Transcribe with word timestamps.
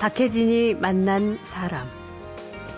박혜진이 0.00 0.76
만난 0.76 1.38
사람. 1.44 1.86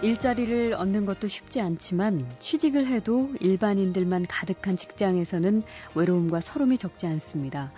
일자리를 0.03 0.75
얻는 0.75 1.07
것도 1.07 1.29
쉽지 1.29 1.61
않지만 1.61 2.27
취직을 2.41 2.89
해도 2.89 3.31
일반인들만 3.39 4.27
가득한 4.27 4.77
직장에서는 4.77 5.63
외로움과 5.95 6.41
서름이 6.41 6.79
적지 6.79 7.07
않습니다. 7.07 7.71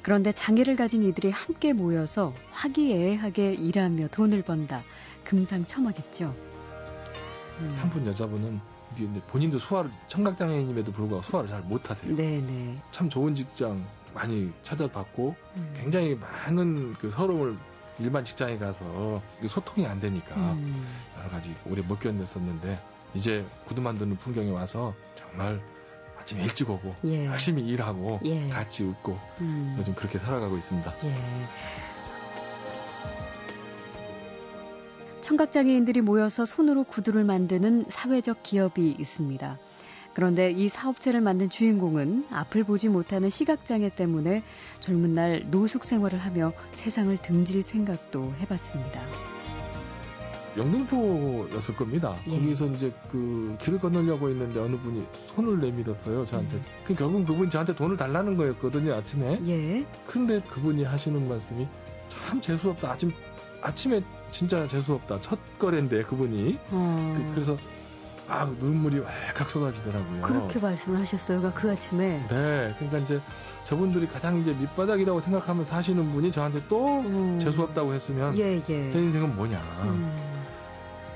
그런데 0.00 0.32
장애를 0.32 0.76
가진 0.76 1.02
이들이 1.02 1.30
함께 1.30 1.74
모여서 1.74 2.32
화기애애하게 2.52 3.52
일하며 3.52 4.08
돈을 4.08 4.40
번다. 4.40 4.82
금상첨화겠죠. 5.24 6.34
음. 7.60 7.74
한분 7.76 8.06
여자분은 8.06 8.58
본인도 9.26 9.58
수화를 9.58 9.90
청각장애인임에도 10.06 10.92
불구하고 10.92 11.22
수화를 11.24 11.50
잘 11.50 11.60
못하세요. 11.60 12.16
네네. 12.16 12.78
참 12.90 13.10
좋은 13.10 13.34
직장 13.34 13.84
많이 14.14 14.50
찾아봤고 14.62 15.34
음. 15.56 15.74
굉장히 15.76 16.14
많은 16.14 16.94
그 16.94 17.10
서름을 17.10 17.58
일반 18.00 18.24
직장에 18.24 18.58
가서 18.58 19.20
소통이 19.46 19.86
안 19.86 20.00
되니까 20.00 20.34
음. 20.36 20.86
여러 21.18 21.28
가지 21.28 21.54
오래 21.66 21.82
못 21.82 21.98
견뎠었는데 22.00 22.78
이제 23.14 23.44
구두 23.66 23.80
만드는 23.82 24.16
풍경에 24.18 24.50
와서 24.50 24.94
정말 25.16 25.60
아침에 26.18 26.42
일찍 26.42 26.70
오고 26.70 26.94
예. 27.06 27.26
열심히 27.26 27.62
일하고 27.62 28.20
예. 28.24 28.48
같이 28.48 28.84
웃고 28.84 29.18
음. 29.40 29.76
요즘 29.78 29.94
그렇게 29.94 30.18
살아가고 30.18 30.56
있습니다. 30.56 30.94
예. 31.04 31.14
청각장애인들이 35.20 36.00
모여서 36.00 36.46
손으로 36.46 36.84
구두를 36.84 37.24
만드는 37.24 37.86
사회적 37.90 38.42
기업이 38.42 38.96
있습니다. 38.98 39.58
그런데 40.18 40.50
이 40.50 40.68
사업체를 40.68 41.20
만든 41.20 41.48
주인공은 41.48 42.26
앞을 42.32 42.64
보지 42.64 42.88
못하는 42.88 43.30
시각장애 43.30 43.90
때문에 43.90 44.42
젊은 44.80 45.14
날 45.14 45.44
노숙 45.46 45.84
생활을 45.84 46.18
하며 46.18 46.52
세상을 46.72 47.16
등질 47.18 47.62
생각도 47.62 48.32
해봤습니다. 48.40 49.00
영등포였을 50.56 51.76
겁니다. 51.76 52.16
예. 52.26 52.30
거기서 52.32 52.66
이제 52.66 52.92
그 53.12 53.56
길을 53.60 53.78
건너려고 53.78 54.28
했는데 54.28 54.58
어느 54.58 54.76
분이 54.78 55.06
손을 55.36 55.60
내밀었어요, 55.60 56.26
저한테. 56.26 56.56
음. 56.56 56.62
그 56.84 56.94
결국 56.94 57.24
그분이 57.24 57.50
저한테 57.50 57.76
돈을 57.76 57.96
달라는 57.96 58.36
거였거든요, 58.36 58.94
아침에. 58.94 59.38
예. 59.46 59.86
근데 60.04 60.40
그분이 60.40 60.82
하시는 60.82 61.28
말씀이 61.28 61.64
참 62.08 62.40
재수없다. 62.40 62.90
아침, 62.90 63.12
아침에 63.62 64.00
진짜 64.32 64.66
재수없다. 64.66 65.20
첫 65.20 65.38
거래인데, 65.60 66.02
그분이. 66.02 66.58
어. 66.72 67.32
그, 67.34 67.38
래서 67.38 67.56
아, 68.28 68.44
눈물이 68.44 68.98
왈칵 69.00 69.48
쏟아지더라고요. 69.48 70.20
그렇게 70.20 70.58
말씀을 70.58 71.00
하셨어요, 71.00 71.38
그러니까 71.38 71.60
그 71.60 71.70
아침에. 71.70 72.22
네, 72.28 72.74
그러니까 72.76 72.98
이제 72.98 73.22
저분들이 73.64 74.06
가장 74.06 74.38
이제 74.38 74.52
밑바닥이라고 74.52 75.20
생각하면서 75.20 75.70
사시는 75.70 76.10
분이 76.10 76.30
저한테 76.30 76.60
또 76.68 77.00
음. 77.00 77.40
재수없다고 77.40 77.94
했으면 77.94 78.36
예, 78.36 78.56
예. 78.56 78.62
제 78.64 78.98
인생은 78.98 79.34
뭐냐. 79.34 79.56
음. 79.84 80.14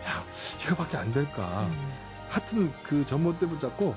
야, 0.07 0.23
이거밖에 0.65 0.97
안 0.97 1.13
될까. 1.13 1.69
음. 1.71 1.93
하여튼 2.31 2.73
그 2.83 3.05
전봇대 3.05 3.47
붙잡고 3.47 3.95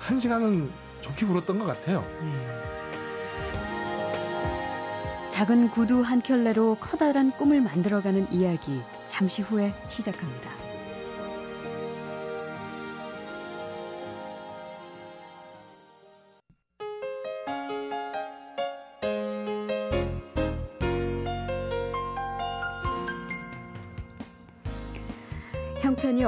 한 0.00 0.18
시간은 0.18 0.70
좋게 1.02 1.26
불었던 1.26 1.58
것 1.58 1.66
같아요. 1.66 2.02
예. 2.22 2.74
작은 5.28 5.70
구두 5.70 6.00
한 6.00 6.22
켤레로 6.22 6.78
커다란 6.80 7.30
꿈을 7.32 7.60
만들어가는 7.60 8.32
이야기 8.32 8.80
잠시 9.06 9.42
후에 9.42 9.74
시작합니다. 9.88 10.63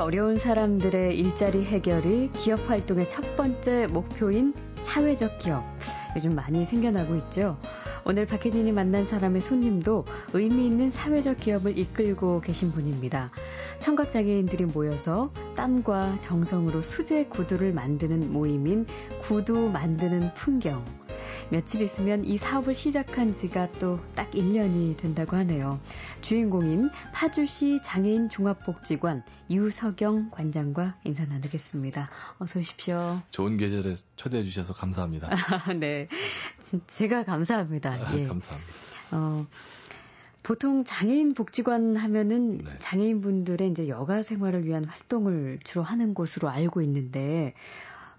어려운 0.07 0.39
사람들의 0.39 1.19
일자리 1.19 1.65
해결이 1.65 2.31
기업 2.33 2.71
활동의 2.71 3.09
첫 3.09 3.35
번째 3.35 3.89
목표인 3.89 4.55
사회적 4.77 5.41
기업. 5.41 5.65
요즘 6.15 6.37
많이 6.37 6.65
생겨나고 6.65 7.17
있죠. 7.17 7.59
오늘 8.05 8.25
박혜진이 8.25 8.71
만난 8.71 9.05
사람의 9.05 9.41
손님도 9.41 10.05
의미 10.33 10.67
있는 10.67 10.93
사회적 10.93 11.41
기업을 11.41 11.77
이끌고 11.77 12.41
계신 12.41 12.71
분입니다. 12.71 13.33
청각장애인들이 13.81 14.67
모여서 14.67 15.33
땀과 15.57 16.21
정성으로 16.21 16.83
수제 16.83 17.25
구두를 17.25 17.73
만드는 17.73 18.33
모임인 18.33 18.87
구두 19.23 19.69
만드는 19.71 20.35
풍경. 20.35 20.85
며칠 21.51 21.83
있으면 21.83 22.25
이 22.25 22.39
사업을 22.39 22.75
시작한 22.75 23.33
지가 23.33 23.71
또 23.73 24.01
딱 24.27 24.31
1년이 24.33 24.97
된다고 24.97 25.37
하네요. 25.37 25.79
주인공인 26.21 26.91
파주시 27.13 27.81
장애인 27.83 28.29
종합복지관 28.29 29.23
유석영 29.51 30.31
관장과 30.31 30.97
인사 31.05 31.25
나누겠습니다. 31.27 32.07
어서 32.39 32.61
오십시오. 32.61 33.21
좋은 33.31 33.57
계절에 33.57 33.97
초대해 34.17 34.43
주셔서 34.43 34.73
감사합니다. 34.73 35.31
네. 35.79 36.09
제가 36.89 37.25
감사합니다. 37.25 37.91
아, 37.91 38.17
예. 38.17 38.27
감사합니다. 38.27 38.73
어, 39.13 39.47
보통 40.43 40.85
장애인 40.85 41.35
복지관 41.35 41.97
하면은 41.97 42.59
네. 42.59 42.71
장애인 42.79 43.21
분들의 43.21 43.71
이제 43.71 43.89
여가 43.89 44.23
생활을 44.23 44.65
위한 44.65 44.85
활동을 44.85 45.61
주로 45.63 45.83
하는 45.83 46.15
곳으로 46.15 46.49
알고 46.49 46.81
있는데 46.83 47.55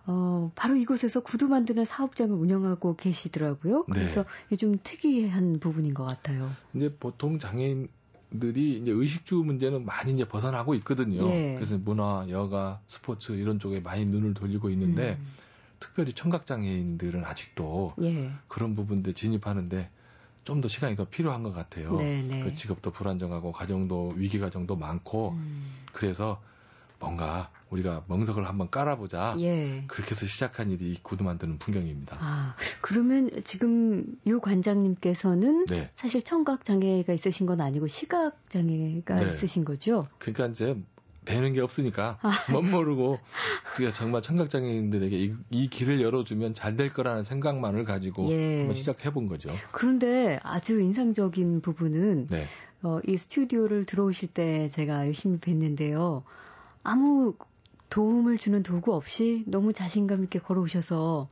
어, 0.08 0.52
바로 0.56 0.76
이곳에서 0.76 1.20
구두 1.20 1.48
만드는 1.50 1.86
사업장을 1.86 2.36
운영하고 2.36 2.96
계시더라고요. 2.96 3.86
네. 3.90 3.94
그래서 3.94 4.26
네. 4.50 4.56
좀 4.56 4.78
특이한 4.82 5.60
부분인 5.60 5.94
것 5.94 6.04
같아요. 6.06 6.50
이제 6.74 6.96
보통 6.98 7.40
장애인들이 7.40 8.80
이제 8.80 8.92
의식주 8.92 9.36
문제는 9.36 9.86
많이 9.86 10.14
이제 10.14 10.26
벗어나고 10.26 10.76
있거든요. 10.76 11.28
예. 11.30 11.56
그래서 11.56 11.78
문화, 11.78 12.26
여가, 12.30 12.80
스포츠 12.88 13.34
이런 13.34 13.60
쪽에 13.60 13.82
많이 13.82 14.06
눈을 14.06 14.34
돌리고 14.34 14.70
있는데 14.70 15.18
음. 15.20 15.26
특별히 15.80 16.14
청각 16.14 16.48
장애인들은 16.48 17.26
아직도 17.26 17.94
예. 18.02 18.32
그런 18.48 18.76
부분들 18.76 19.14
진입하는데 19.14 19.90
좀 20.48 20.62
더 20.62 20.70
시간이 20.70 20.96
더 20.96 21.04
필요한 21.04 21.44
것 21.44 21.52
같아요. 21.52 21.98
네네. 21.98 22.24
네. 22.24 22.44
그 22.44 22.56
직업도 22.56 22.92
불안정하고 22.92 23.52
가정도 23.52 24.14
위기 24.16 24.40
가정도 24.40 24.78
많고 24.78 25.32
음. 25.32 25.66
그래서 25.92 26.42
뭔가 27.00 27.52
우리가 27.70 28.04
멍석을 28.08 28.48
한번 28.48 28.70
깔아보자. 28.70 29.36
예. 29.40 29.84
그렇게 29.88 30.12
해서 30.12 30.26
시작한 30.26 30.72
일이 30.72 30.98
구두 31.02 31.24
만드는 31.24 31.60
풍경입니다. 31.60 32.18
아, 32.20 32.56
그러면 32.82 33.30
지금 33.44 34.06
유 34.26 34.40
관장님께서는 34.40 35.66
네. 35.66 35.90
사실 35.96 36.22
청각 36.22 36.64
장애가 36.66 37.14
있으신 37.14 37.46
건 37.46 37.62
아니고 37.62 37.88
시각 37.88 38.38
장애가 38.50 39.16
네. 39.18 39.30
있으신 39.30 39.66
거죠? 39.66 40.08
그러니까 40.20 40.48
이제 40.48 40.78
배는 41.26 41.54
게 41.54 41.62
없으니까 41.62 42.18
아. 42.22 42.32
못 42.52 42.62
모르고 42.62 43.20
우리가 43.76 43.92
정말 43.92 44.22
청각 44.22 44.50
장애인들에게 44.50 45.18
이, 45.18 45.36
이, 45.50 45.70
길을 45.70 46.02
열어주면 46.02 46.54
잘 46.54 46.78
될 46.78 46.94
거라는 46.94 47.24
생각만을 47.24 47.86
가지고 47.86 48.30
예. 48.30 48.60
한번 48.60 48.76
시작해 48.76 49.12
본 49.12 49.28
거죠. 49.28 49.50
그런데 49.72 50.40
아주 50.44 50.80
인상적인 50.80 51.62
부분은 51.62 52.28
네. 52.28 52.46
어, 52.84 53.00
이 53.06 53.18
스튜디오를 53.18 53.86
들어오실 53.86 54.30
때 54.30 54.70
제가 54.70 55.08
열심히 55.08 55.40
뵀는데요. 55.40 56.22
아무 56.84 57.34
도움을 57.90 58.38
주는 58.38 58.64
도구 58.64 58.94
없이 58.94 59.44
너무 59.48 59.74
자신감 59.74 60.24
있게 60.26 60.40
걸어오셔서 60.40 61.30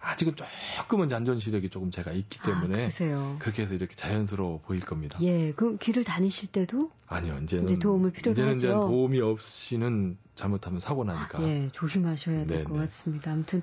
아직은 0.00 0.34
조금은 0.76 1.08
잔존 1.08 1.38
시력이 1.38 1.70
조금 1.70 1.90
제가 1.90 2.12
있기 2.12 2.38
아, 2.42 2.46
때문에 2.46 2.88
아, 2.88 3.36
그렇게 3.38 3.62
해서 3.62 3.74
이렇게 3.74 3.96
자연스러워 3.96 4.60
보일 4.60 4.80
겁니다. 4.80 5.18
예, 5.22 5.52
그 5.52 5.78
길을 5.78 6.04
다니실 6.04 6.52
때도 6.52 6.90
아니요, 7.06 7.38
이제는 7.42 7.64
이제 7.64 7.78
도움을 7.78 8.12
필요로 8.12 8.32
이제는 8.34 8.52
하죠. 8.52 8.80
도움이 8.86 9.20
없이는 9.22 10.18
잘못하면 10.34 10.80
사고 10.80 11.04
나니까. 11.04 11.42
예, 11.48 11.70
조심하셔야 11.72 12.46
될 12.46 12.64
것 12.64 12.74
같습니다. 12.74 13.32
아무튼 13.32 13.62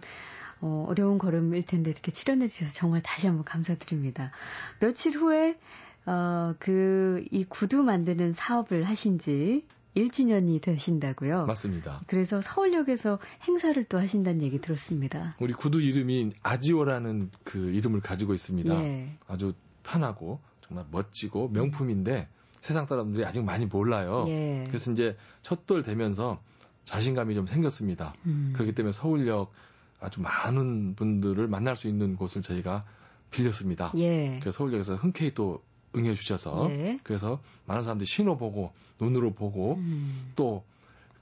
어, 0.62 0.86
어려운 0.90 1.18
걸음일 1.20 1.66
텐데 1.66 1.92
이렇게 1.92 2.12
출연해 2.12 2.48
주셔서 2.48 2.74
정말 2.74 3.02
다시 3.04 3.28
한번 3.28 3.44
감사드립니다. 3.46 4.32
며칠 4.80 5.14
후에 5.16 5.60
어, 6.08 6.56
그 6.58 7.24
이 7.32 7.44
구두 7.44 7.84
만드는 7.84 8.34
사업을 8.34 8.84
하신지 8.84 9.68
1주년이 9.96 10.62
되신다고요? 10.62 11.46
맞습니다. 11.46 12.02
그래서 12.08 12.42
서울역에서 12.42 13.20
행사를 13.48 13.84
또 13.86 14.00
하신다는 14.00 14.42
얘기 14.42 14.60
들었습니다. 14.60 15.36
우리 15.40 15.54
구두 15.54 15.82
이름이 15.82 16.32
아지오라는 16.42 17.32
그 17.44 17.72
이름을 17.72 18.02
가지고 18.02 18.34
있습니다. 18.34 18.74
예. 18.84 19.18
아주 19.28 19.54
편하고 19.84 20.40
정말 20.62 20.86
멋지고 20.92 21.50
명품인데 21.50 22.28
세상 22.62 22.86
사람들이 22.86 23.26
아직 23.26 23.44
많이 23.44 23.66
몰라요. 23.66 24.26
예. 24.28 24.66
그래서 24.68 24.92
이제 24.92 25.18
첫돌 25.42 25.84
되면서 25.84 26.42
자신감이 26.86 27.36
좀 27.36 27.46
생겼습니다. 27.46 28.14
음. 28.26 28.52
그렇기 28.54 28.74
때문에 28.74 28.94
서울역 28.94 29.52
아주 30.00 30.22
많은 30.22 30.96
분들을 30.96 31.48
만날 31.48 31.76
수 31.76 31.88
있는 31.88 32.16
곳을 32.16 32.42
저희가 32.42 32.86
빌렸습니다. 33.30 33.92
예. 33.98 34.40
그래서 34.40 34.58
서울역에서 34.58 34.96
흔쾌히 34.96 35.34
또 35.34 35.62
응해 35.96 36.14
주셔서 36.14 36.70
예. 36.72 37.00
그래서 37.04 37.42
많은 37.66 37.84
사람들이 37.84 38.08
신호 38.08 38.38
보고 38.38 38.72
눈으로 39.00 39.34
보고 39.34 39.76
음. 39.76 40.32
또 40.36 40.64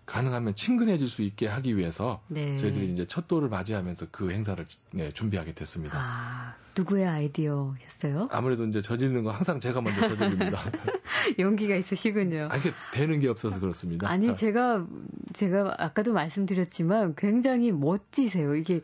가능하면 0.09 0.55
친근해질 0.55 1.07
수 1.07 1.21
있게 1.21 1.45
하기 1.45 1.77
위해서 1.77 2.19
네. 2.27 2.57
저희들이 2.57 2.91
이제 2.91 3.05
첫 3.05 3.27
돌을 3.27 3.47
맞이하면서 3.47 4.07
그 4.11 4.31
행사를 4.31 4.63
네, 4.91 5.11
준비하게 5.11 5.53
됐습니다. 5.53 5.99
아, 5.99 6.55
누구의 6.75 7.05
아이디어였어요? 7.05 8.27
아무래도 8.31 8.65
이제 8.65 8.81
저지르는 8.81 9.23
거 9.23 9.29
항상 9.29 9.59
제가 9.59 9.81
먼저 9.81 10.01
저지릅니다. 10.07 10.59
용기가 11.37 11.75
있으시군요. 11.75 12.47
아니, 12.49 12.63
되는 12.91 13.19
게 13.19 13.27
없어서 13.27 13.59
그렇습니다. 13.59 14.09
아니, 14.09 14.35
제가, 14.35 14.87
제가 15.33 15.75
아까도 15.77 16.11
말씀드렸지만 16.13 17.13
굉장히 17.15 17.71
멋지세요. 17.71 18.55
이게 18.55 18.81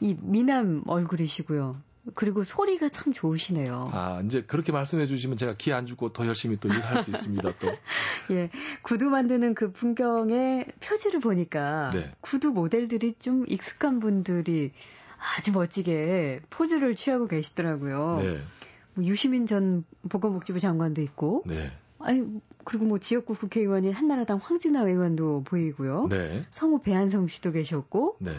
이 0.00 0.14
미남 0.20 0.82
얼굴이시고요. 0.86 1.80
그리고 2.14 2.44
소리가 2.44 2.88
참 2.88 3.12
좋으시네요. 3.12 3.90
아, 3.92 4.22
이제 4.24 4.42
그렇게 4.42 4.72
말씀해 4.72 5.06
주시면 5.06 5.36
제가 5.36 5.54
기 5.56 5.72
안 5.72 5.86
주고 5.86 6.12
더 6.12 6.26
열심히 6.26 6.58
또 6.58 6.68
일할 6.68 7.02
수 7.02 7.10
있습니다, 7.10 7.52
또. 7.58 7.68
예. 8.30 8.50
구두 8.82 9.06
만드는 9.06 9.54
그 9.54 9.72
풍경의 9.72 10.66
표지를 10.80 11.20
보니까 11.20 11.90
네. 11.92 12.12
구두 12.20 12.50
모델들이 12.50 13.14
좀 13.18 13.44
익숙한 13.48 14.00
분들이 14.00 14.72
아주 15.36 15.52
멋지게 15.52 16.42
포즈를 16.50 16.94
취하고 16.94 17.26
계시더라고요. 17.26 18.20
네. 18.22 18.38
뭐 18.94 19.04
유시민 19.04 19.46
전 19.46 19.84
보건복지부 20.08 20.60
장관도 20.60 21.02
있고. 21.02 21.42
네. 21.46 21.70
아니, 21.98 22.22
그리고 22.64 22.84
뭐 22.84 22.98
지역구 22.98 23.34
국회의원이 23.34 23.90
한나라당 23.90 24.38
황진아 24.42 24.82
의원도 24.82 25.44
보이고요. 25.44 26.08
네. 26.08 26.44
성우 26.50 26.80
배한성 26.82 27.28
씨도 27.28 27.52
계셨고. 27.52 28.16
네. 28.20 28.32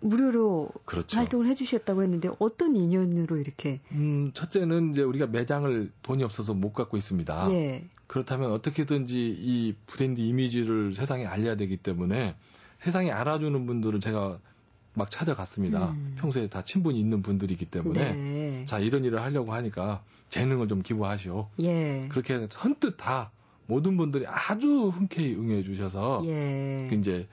무료로 0.00 0.70
그렇죠. 0.84 1.16
활동을 1.16 1.46
해주셨다고 1.48 2.02
했는데 2.02 2.30
어떤 2.38 2.76
인연으로 2.76 3.36
이렇게? 3.38 3.80
음, 3.92 4.30
첫째는 4.34 4.92
이제 4.92 5.02
우리가 5.02 5.26
매장을 5.26 5.90
돈이 6.02 6.22
없어서 6.22 6.54
못 6.54 6.72
갖고 6.72 6.96
있습니다. 6.96 7.52
예. 7.52 7.84
그렇다면 8.06 8.52
어떻게든지 8.52 9.36
이 9.38 9.74
브랜드 9.86 10.20
이미지를 10.20 10.92
세상에 10.92 11.26
알려야 11.26 11.56
되기 11.56 11.76
때문에 11.76 12.36
세상에 12.78 13.10
알아주는 13.10 13.66
분들을 13.66 14.00
제가 14.00 14.38
막 14.94 15.10
찾아갔습니다. 15.10 15.90
음. 15.90 16.16
평소에 16.18 16.48
다 16.48 16.62
친분이 16.62 16.98
있는 16.98 17.22
분들이기 17.22 17.66
때문에 17.66 18.14
네. 18.14 18.64
자 18.64 18.78
이런 18.78 19.04
일을 19.04 19.22
하려고 19.22 19.52
하니까 19.52 20.02
재능을 20.28 20.68
좀 20.68 20.82
기부하시오. 20.82 21.48
예. 21.60 22.08
그렇게 22.10 22.46
선뜻 22.50 22.96
다 22.96 23.30
모든 23.66 23.96
분들이 23.96 24.26
아주 24.26 24.88
흔쾌히 24.88 25.34
응해 25.34 25.62
주셔서 25.62 26.22
예. 26.24 26.88
이제 26.92 27.28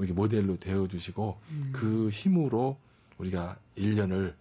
이렇게 0.00 0.12
모델로 0.12 0.58
되어주시고 0.58 1.38
음. 1.50 1.70
그 1.72 2.08
힘으로 2.08 2.76
우리가 3.18 3.56
1년을 3.76 4.34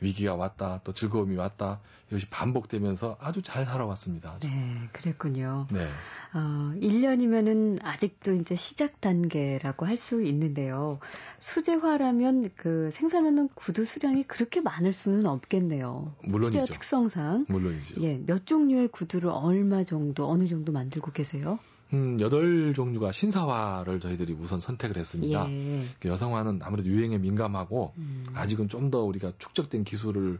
위기가 0.00 0.34
왔다 0.34 0.80
또 0.84 0.92
즐거움이 0.92 1.36
왔다 1.36 1.80
이것이 2.10 2.28
반복되면서 2.28 3.16
아주 3.20 3.40
잘 3.40 3.64
살아왔습니다. 3.64 4.36
네, 4.40 4.48
그랬군요. 4.92 5.66
네. 5.70 5.86
어, 6.34 6.74
1년이면은 6.78 7.78
아직도 7.82 8.34
이제 8.34 8.54
시작 8.54 9.00
단계라고 9.00 9.86
할 9.86 9.96
수 9.96 10.22
있는데요. 10.22 10.98
수제화라면 11.38 12.50
그 12.56 12.90
생산하는 12.92 13.48
구두 13.54 13.84
수량이 13.84 14.24
그렇게 14.24 14.60
많을 14.60 14.92
수는 14.92 15.24
없겠네요. 15.26 16.14
물론이죠. 16.24 16.60
수제화 16.60 16.64
특성상. 16.66 17.46
물론이죠. 17.48 18.02
예, 18.02 18.18
몇 18.26 18.44
종류의 18.44 18.88
구두를 18.88 19.30
얼마 19.30 19.84
정도 19.84 20.28
어느 20.28 20.46
정도 20.48 20.72
만들고 20.72 21.12
계세요? 21.12 21.58
음, 21.92 22.20
여덟 22.20 22.72
종류가 22.74 23.12
신사화를 23.12 24.00
저희들이 24.00 24.32
우선 24.34 24.60
선택을 24.60 24.96
했습니다. 24.96 25.50
예. 25.50 25.84
그 26.00 26.08
여성화는 26.08 26.60
아무래도 26.62 26.88
유행에 26.88 27.18
민감하고 27.18 27.94
음. 27.96 28.24
아직은 28.34 28.68
좀 28.68 28.92
더 28.92 29.02
우리가 29.02 29.32
축적된 29.38 29.84
기술을 29.84 30.38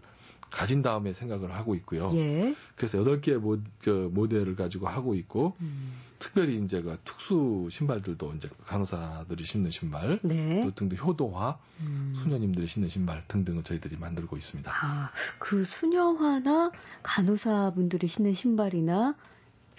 가진 0.50 0.82
다음에 0.82 1.14
생각을 1.14 1.52
하고 1.54 1.74
있고요. 1.76 2.10
예. 2.14 2.54
그래서 2.76 2.98
여덟 2.98 3.20
개의 3.22 3.38
모, 3.38 3.58
그 3.80 4.10
모델을 4.12 4.54
가지고 4.54 4.86
하고 4.86 5.14
있고 5.14 5.56
음. 5.60 5.94
특별히 6.18 6.62
이제 6.62 6.82
그 6.82 6.98
특수 7.04 7.68
신발들도 7.70 8.34
이제 8.36 8.48
간호사들이 8.66 9.44
신는 9.44 9.70
신발, 9.70 10.20
네. 10.22 10.62
또 10.64 10.74
등등 10.74 10.98
효도화, 10.98 11.58
음. 11.80 12.12
수녀님들이 12.14 12.66
신는 12.66 12.90
신발 12.90 13.24
등등을 13.26 13.64
저희들이 13.64 13.96
만들고 13.96 14.36
있습니다. 14.36 14.70
아, 14.70 15.10
그 15.38 15.64
수녀화나 15.64 16.70
간호사분들이 17.02 18.06
신는 18.06 18.34
신발이나 18.34 19.16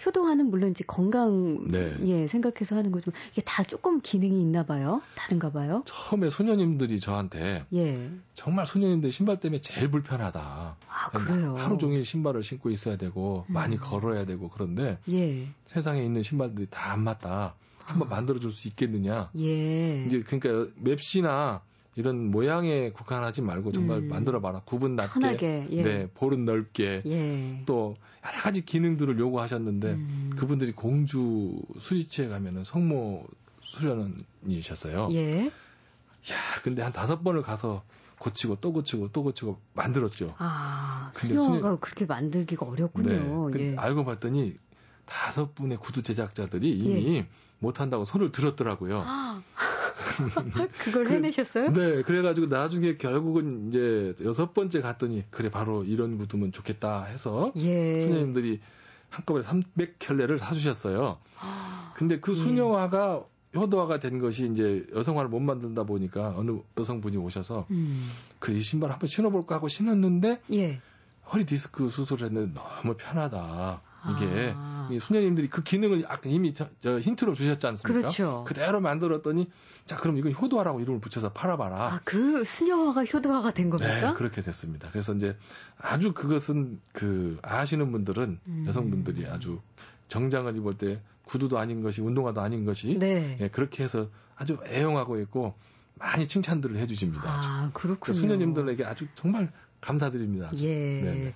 효도화는 0.04 0.50
물론 0.50 0.70
이제 0.70 0.84
건강 0.86 1.64
네. 1.70 1.94
예 2.04 2.26
생각해서 2.26 2.76
하는 2.76 2.92
거지만 2.92 3.14
이게 3.32 3.42
다 3.42 3.62
조금 3.62 4.00
기능이 4.00 4.40
있나 4.40 4.64
봐요. 4.64 5.02
다른가 5.14 5.50
봐요. 5.50 5.82
처음에 5.86 6.30
소녀님들이 6.30 7.00
저한테 7.00 7.64
예. 7.74 8.10
정말 8.34 8.66
소녀님들 8.66 9.12
신발 9.12 9.38
때문에 9.38 9.60
제일 9.60 9.90
불편하다. 9.90 10.76
아 10.88 11.10
그래요. 11.10 11.54
하루 11.56 11.78
종일 11.78 12.04
신발을 12.04 12.42
신고 12.42 12.70
있어야 12.70 12.96
되고 12.96 13.44
음. 13.48 13.52
많이 13.54 13.76
걸어야 13.76 14.24
되고 14.26 14.48
그런데 14.48 14.98
예. 15.08 15.48
세상에 15.66 16.04
있는 16.04 16.22
신발들이 16.22 16.66
다 16.70 16.92
안 16.94 17.00
맞다. 17.02 17.54
한번 17.84 18.08
아. 18.08 18.10
만들어 18.12 18.38
줄 18.38 18.50
수 18.50 18.68
있겠느냐. 18.68 19.30
예. 19.36 20.04
이제 20.06 20.22
그러니까 20.22 20.70
맵시나 20.76 21.60
이런 21.96 22.30
모양에 22.30 22.90
국한하지 22.90 23.42
말고 23.42 23.72
정말 23.72 23.98
음. 23.98 24.08
만들어봐라. 24.08 24.62
구분 24.64 24.96
낮게, 24.96 25.20
편하게, 25.20 25.68
예. 25.70 25.82
네, 25.82 26.08
볼은 26.14 26.44
넓게, 26.44 27.02
예. 27.06 27.62
또 27.66 27.94
여러 28.26 28.38
가지 28.40 28.64
기능들을 28.64 29.18
요구하셨는데 29.18 29.92
음. 29.92 30.32
그분들이 30.36 30.72
공주 30.72 31.60
수리치에 31.78 32.28
가면은 32.28 32.64
성모 32.64 33.24
수련원이셨어요. 33.60 35.08
예. 35.12 35.46
야, 35.46 36.36
근데 36.62 36.82
한 36.82 36.92
다섯 36.92 37.22
번을 37.22 37.42
가서 37.42 37.82
고치고 38.18 38.58
또 38.60 38.72
고치고 38.72 39.10
또 39.12 39.22
고치고 39.22 39.58
만들었죠. 39.74 40.34
아, 40.38 41.12
수녀가 41.14 41.54
수녀... 41.54 41.76
그렇게 41.76 42.06
만들기가 42.06 42.66
어렵군요. 42.66 43.50
네. 43.50 43.72
예. 43.72 43.76
알고 43.76 44.04
봤더니 44.04 44.56
다섯 45.04 45.54
분의 45.54 45.78
구두 45.78 46.02
제작자들이 46.02 46.70
이미 46.70 47.16
예. 47.16 47.26
못한다고 47.58 48.04
손을 48.04 48.32
들었더라고요. 48.32 49.02
아. 49.06 49.42
그걸 50.84 51.04
그, 51.04 51.12
해내셨어요? 51.12 51.72
네, 51.72 52.02
그래가지고 52.02 52.48
나중에 52.48 52.96
결국은 52.96 53.68
이제 53.68 54.14
여섯 54.24 54.52
번째 54.52 54.80
갔더니 54.80 55.24
그래 55.30 55.50
바로 55.50 55.84
이런 55.84 56.18
구두면 56.18 56.52
좋겠다 56.52 57.04
해서 57.04 57.52
예. 57.56 58.02
수녀님들이 58.02 58.60
한꺼번에 59.08 59.46
300켤레를 59.46 60.38
사주셨어요. 60.38 61.18
근데 61.94 62.18
그 62.18 62.32
예. 62.32 62.36
수녀화가 62.36 63.24
효도화가 63.54 64.00
된 64.00 64.18
것이 64.18 64.50
이제 64.50 64.84
여성화를 64.94 65.30
못 65.30 65.38
만든다 65.38 65.84
보니까 65.84 66.34
어느 66.36 66.58
여성분이 66.76 67.16
오셔서 67.16 67.66
음. 67.70 68.10
그이 68.40 68.60
신발 68.60 68.90
한번 68.90 69.06
신어볼까 69.06 69.54
하고 69.54 69.68
신었는데 69.68 70.40
예. 70.52 70.80
허리 71.32 71.46
디스크 71.46 71.88
수술을 71.88 72.26
했는데 72.26 72.52
너무 72.54 72.96
편하다. 72.96 73.80
이게 74.10 74.52
아. 74.56 74.73
수녀님들이 75.00 75.48
그 75.48 75.62
기능을 75.62 76.02
약간 76.02 76.32
이미 76.32 76.54
저, 76.54 76.68
저 76.82 76.98
힌트로 76.98 77.34
주셨지 77.34 77.66
않습니까? 77.66 78.00
그렇죠. 78.00 78.44
그대로 78.46 78.80
만들었더니 78.80 79.50
자 79.86 79.96
그럼 79.96 80.16
이건 80.18 80.32
효도화라고 80.32 80.80
이름을 80.80 81.00
붙여서 81.00 81.32
팔아봐라. 81.32 81.94
아 81.94 82.00
그 82.04 82.44
수녀화가 82.44 83.04
효도화가 83.04 83.52
된 83.52 83.70
겁니까? 83.70 84.10
네 84.12 84.14
그렇게 84.16 84.42
됐습니다. 84.42 84.88
그래서 84.90 85.14
이제 85.14 85.36
아주 85.78 86.12
그것은 86.12 86.80
그 86.92 87.38
아시는 87.42 87.90
분들은 87.92 88.40
음. 88.46 88.64
여성분들이 88.66 89.26
아주 89.26 89.60
정장을 90.08 90.56
입을 90.56 90.74
때 90.74 91.00
구두도 91.24 91.58
아닌 91.58 91.82
것이 91.82 92.00
운동화도 92.00 92.40
아닌 92.40 92.64
것이 92.64 92.98
네. 92.98 93.36
네, 93.40 93.48
그렇게 93.48 93.82
해서 93.84 94.08
아주 94.36 94.58
애용하고 94.66 95.18
있고 95.20 95.54
많이 95.96 96.26
칭찬들을 96.26 96.76
해주십니다. 96.76 97.22
아, 97.24 97.70
그렇군요. 97.72 98.18
수녀님들에게 98.18 98.84
아주 98.84 99.06
정말 99.14 99.50
감사드립니다. 99.84 100.50
예. 100.56 101.00
네네. 101.02 101.34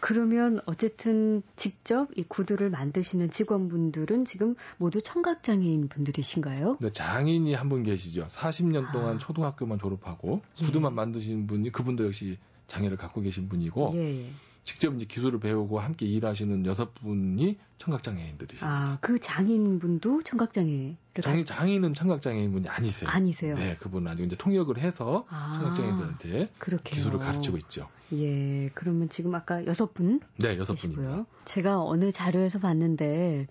그러면 0.00 0.60
어쨌든 0.66 1.42
직접 1.56 2.08
이 2.16 2.22
구두를 2.22 2.68
만드시는 2.70 3.30
직원분들은 3.30 4.24
지금 4.26 4.54
모두 4.76 5.00
청각 5.02 5.42
장애인 5.42 5.88
분들이신가요? 5.88 6.76
네, 6.80 6.92
장인이 6.92 7.52
한 7.54 7.66
분 7.66 7.82
계시죠. 7.82 8.26
40년 8.28 8.92
동안 8.92 9.16
아. 9.16 9.18
초등학교만 9.18 9.78
졸업하고 9.80 10.42
예. 10.60 10.64
구두만 10.66 10.94
만드시는 10.94 11.46
분이 11.48 11.72
그분도 11.72 12.06
역시 12.06 12.38
장애를 12.68 12.96
갖고 12.96 13.20
계신 13.22 13.48
분이고 13.48 13.92
예. 13.96 14.26
직접 14.66 14.92
이제 14.96 15.04
기술을 15.06 15.38
배우고 15.38 15.78
함께 15.78 16.06
일하시는 16.06 16.66
여섯 16.66 16.92
분이 16.94 17.56
청각장애인들이십니다. 17.78 18.66
아, 18.66 18.98
그 19.00 19.18
장인분도 19.20 20.24
청각장애를 20.24 20.96
장인, 21.22 21.44
장인은 21.46 21.92
청각장애인분이 21.92 22.68
아니세요. 22.68 23.08
아니세요. 23.08 23.54
네, 23.54 23.76
그분은 23.76 24.10
아직 24.10 24.24
이제 24.24 24.34
통역을 24.34 24.78
해서 24.78 25.24
아, 25.30 25.60
청각장애인들한테 25.60 26.50
그렇게요. 26.58 26.94
기술을 26.96 27.20
가르치고 27.20 27.56
있죠. 27.58 27.88
예, 28.12 28.68
그러면 28.74 29.08
지금 29.08 29.34
아까 29.36 29.64
여섯 29.66 29.94
분? 29.94 30.20
네, 30.40 30.58
여섯 30.58 30.74
분이고요. 30.74 31.26
제가 31.44 31.80
어느 31.80 32.10
자료에서 32.10 32.58
봤는데 32.58 33.46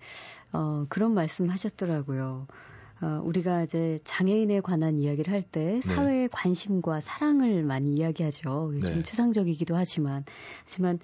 어, 0.52 0.84
그런 0.90 1.14
말씀 1.14 1.48
하셨더라고요. 1.48 2.46
어, 3.02 3.20
우리가 3.24 3.64
이제 3.64 4.00
장애인에 4.04 4.60
관한 4.60 4.98
이야기를 4.98 5.32
할때 5.32 5.80
네. 5.80 5.80
사회의 5.82 6.22
네. 6.22 6.28
관심과 6.32 7.00
사랑을 7.00 7.62
많이 7.62 7.94
이야기하죠. 7.94 8.72
좀 8.72 8.80
네. 8.80 9.02
추상적이기도 9.02 9.76
하지만, 9.76 10.24
하지만 10.62 10.98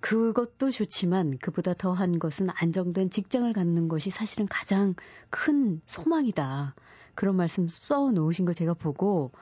그것도 0.00 0.70
좋지만 0.70 1.38
그보다 1.38 1.74
더한 1.74 2.18
것은 2.18 2.48
안정된 2.50 3.10
직장을 3.10 3.50
갖는 3.52 3.88
것이 3.88 4.10
사실은 4.10 4.46
가장 4.48 4.94
큰 5.28 5.80
소망이다. 5.86 6.74
그런 7.14 7.36
말씀 7.36 7.68
써 7.68 8.10
놓으신 8.10 8.44
걸 8.46 8.54
제가 8.54 8.74
보고 8.74 9.32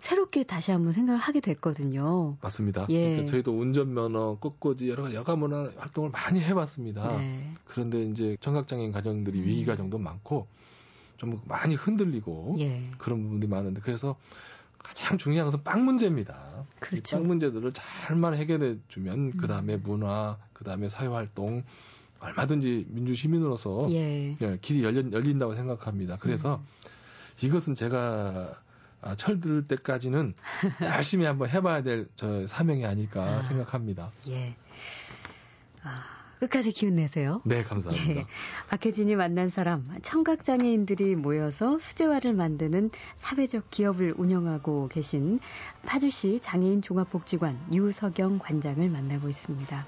새롭게 0.00 0.44
다시 0.44 0.70
한번 0.70 0.92
생각을 0.92 1.18
하게 1.20 1.40
됐거든요. 1.40 2.36
맞습니다. 2.42 2.86
예. 2.90 3.10
그러니까 3.10 3.24
저희도 3.24 3.58
운전면허, 3.58 4.38
꽃꽂이 4.40 4.88
여러 4.88 5.04
가지 5.04 5.16
여가문화 5.16 5.70
활동을 5.76 6.10
많이 6.10 6.40
해봤습니다. 6.40 7.16
네. 7.16 7.52
그런데 7.64 8.02
이제 8.02 8.36
청각장애인 8.40 8.92
가정들이 8.92 9.40
음. 9.40 9.46
위기 9.46 9.64
가정도 9.64 9.98
많고 9.98 10.46
좀 11.24 11.40
많이 11.46 11.74
흔들리고 11.74 12.56
예. 12.58 12.90
그런 12.98 13.22
부분들이 13.22 13.50
많은데 13.50 13.80
그래서 13.82 14.16
가장 14.78 15.16
중요한 15.16 15.46
것은 15.46 15.64
빵 15.64 15.84
문제입니다. 15.84 16.66
그렇죠. 16.78 17.16
빵 17.16 17.26
문제들을 17.26 17.72
잘만 17.72 18.36
해결해 18.36 18.76
주면 18.88 19.18
음. 19.18 19.32
그 19.38 19.46
다음에 19.46 19.76
문화, 19.76 20.36
그 20.52 20.64
다음에 20.64 20.88
사회 20.88 21.08
활동 21.08 21.64
얼마든지 22.20 22.86
민주 22.88 23.14
시민으로서 23.14 23.86
예. 23.90 24.36
예, 24.40 24.58
길이 24.60 24.82
열린, 24.84 25.12
열린다고 25.12 25.54
생각합니다. 25.54 26.18
그래서 26.18 26.56
음. 26.56 27.46
이것은 27.46 27.74
제가 27.74 28.60
아, 29.00 29.14
철들 29.16 29.66
때까지는 29.66 30.34
열심히 30.80 31.26
한번 31.26 31.48
해봐야 31.50 31.82
될 31.82 32.08
저 32.16 32.46
사명이 32.46 32.86
아닐까 32.86 33.22
아, 33.22 33.42
생각합니다. 33.42 34.10
예. 34.28 34.54
아, 35.82 36.13
끝까지 36.40 36.72
기운 36.72 36.96
내세요. 36.96 37.40
네, 37.44 37.62
감사합니다. 37.62 38.20
예. 38.20 38.26
박혜진이 38.68 39.16
만난 39.16 39.48
사람, 39.48 39.84
청각장애인들이 40.02 41.14
모여서 41.16 41.78
수제화를 41.78 42.34
만드는 42.34 42.90
사회적 43.16 43.70
기업을 43.70 44.14
운영하고 44.16 44.88
계신 44.88 45.40
파주시 45.86 46.40
장애인 46.40 46.82
종합복지관 46.82 47.58
유석영 47.72 48.38
관장을 48.38 48.88
만나고 48.88 49.28
있습니다. 49.28 49.86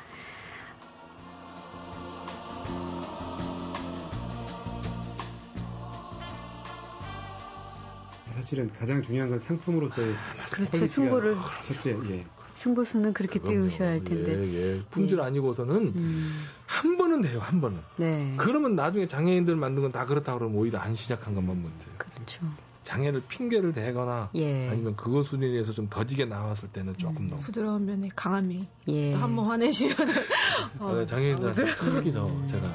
사실은 8.37 8.71
가장 8.73 9.03
중요한 9.03 9.31
건 9.31 9.38
상품으로서의 9.38 10.12
아, 10.12 10.47
그렇죠 10.55 10.87
승부를 10.87 11.35
첫째 11.67 11.97
예. 12.11 12.26
승부수는 12.57 13.13
그렇게 13.13 13.39
그럼요. 13.39 13.69
띄우셔야 13.69 13.89
할 13.91 14.03
텐데 14.05 14.33
예, 14.33 14.55
예. 14.77 14.83
품질 14.91 15.19
예. 15.19 15.23
아니고서는 15.23 15.93
음. 15.95 16.45
한 16.67 16.97
번은 16.97 17.21
돼요 17.21 17.39
한 17.41 17.61
번은 17.61 17.79
네. 17.97 18.35
그러면 18.39 18.75
나중에 18.75 19.07
장애인들 19.07 19.57
만든 19.57 19.83
건 19.83 19.93
다 19.93 20.05
그렇다 20.05 20.35
그러면 20.35 20.57
오히려 20.59 20.79
안 20.79 20.95
시작한 20.95 21.35
것만 21.35 21.61
못해 21.63 21.87
그렇죠 21.99 22.43
장애를 22.85 23.23
핑계를 23.29 23.73
대거나 23.73 24.31
예. 24.37 24.69
아니면 24.69 24.95
그것으로 24.97 25.45
인해서 25.47 25.73
좀 25.73 25.89
더디게 25.91 26.25
나왔을 26.27 26.69
때는 26.69 26.95
조금 26.95 27.25
음. 27.25 27.29
더 27.31 27.37
부드러운 27.37 27.85
면에 27.85 28.09
강함이 28.15 28.67
예. 28.89 29.13
한번 29.15 29.47
화내시면 29.47 29.95
어, 30.81 31.05
장애인들한테 31.07 31.65
특히 31.65 32.13
더 32.13 32.47
제가 32.47 32.67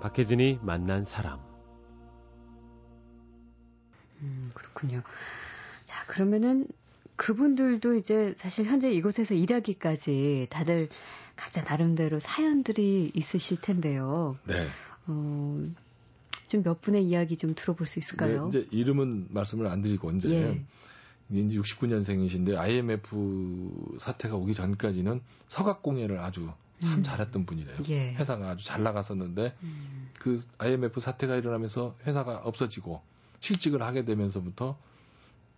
박혜진이 0.00 0.60
만난 0.62 1.04
사람. 1.04 1.47
음, 4.22 4.44
그렇군요. 4.54 5.02
자, 5.84 6.04
그러면은 6.06 6.66
그분들도 7.16 7.94
이제 7.94 8.34
사실 8.36 8.66
현재 8.66 8.90
이곳에서 8.90 9.34
일하기까지 9.34 10.48
다들 10.50 10.88
각자 11.36 11.62
나름대로 11.62 12.20
사연들이 12.20 13.10
있으실 13.14 13.60
텐데요. 13.60 14.38
네. 14.46 14.68
어, 15.06 15.64
좀 16.48 16.62
몇 16.62 16.80
분의 16.80 17.06
이야기 17.06 17.36
좀 17.36 17.54
들어볼 17.54 17.86
수 17.86 17.98
있을까요? 17.98 18.48
네, 18.50 18.60
이제 18.60 18.68
이름은 18.70 19.28
말씀을 19.30 19.68
안 19.68 19.82
드리고 19.82 20.10
이제 20.12 20.30
예. 20.30 20.64
이제 21.30 21.56
69년생이신데 21.58 22.56
IMF 22.56 23.96
사태가 24.00 24.34
오기 24.36 24.54
전까지는 24.54 25.20
서각 25.46 25.82
공예를 25.82 26.18
아주 26.18 26.50
참 26.80 26.98
음. 26.98 27.02
잘했던 27.02 27.44
분이래요. 27.44 27.76
예. 27.90 28.14
회사가 28.14 28.50
아주 28.50 28.64
잘 28.64 28.82
나갔었는데 28.82 29.54
음. 29.62 30.08
그 30.18 30.42
IMF 30.58 31.00
사태가 31.00 31.36
일어나면서 31.36 31.96
회사가 32.06 32.38
없어지고 32.38 33.02
실직을 33.40 33.82
하게 33.82 34.04
되면서부터 34.04 34.78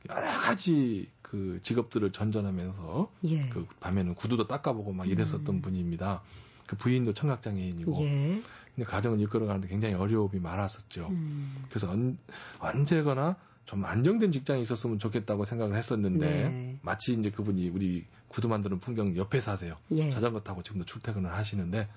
여러 0.09 0.31
가지 0.31 1.11
그 1.23 1.61
직업들을 1.63 2.13
전전하면서 2.13 3.13
예. 3.27 3.49
그 3.51 3.67
밤에는 3.81 4.15
구두도 4.15 4.47
닦아보고 4.49 4.93
막 4.93 5.09
이랬었던 5.09 5.57
음. 5.57 5.63
분입니다. 5.63 6.23
그 6.67 6.77
부인도 6.77 7.13
청각장애인이고 7.13 8.01
예. 8.03 8.43
근데 8.75 8.89
가정을 8.89 9.21
이끌어가는데 9.21 9.69
굉장히 9.69 9.95
어려움이 9.95 10.41
많았었죠. 10.41 11.09
음. 11.09 11.65
그래서 11.69 11.91
언, 11.91 12.17
언제거나 12.59 13.37
좀 13.67 13.85
안정된 13.85 14.33
직장이 14.33 14.63
있었으면 14.63 14.99
좋겠다고 14.99 15.45
생각을 15.45 15.77
했었는데 15.77 16.27
네. 16.27 16.79
마치 16.83 17.13
이제 17.13 17.31
그분이 17.31 17.69
우리 17.69 18.07
구두 18.29 18.49
만드는 18.49 18.81
풍경 18.81 19.17
옆에 19.17 19.41
사세요. 19.41 19.77
예. 19.93 20.11
자전거 20.11 20.41
타고 20.41 20.63
지금도 20.63 20.87
출퇴근을 20.87 21.33
하시는데 21.33 21.89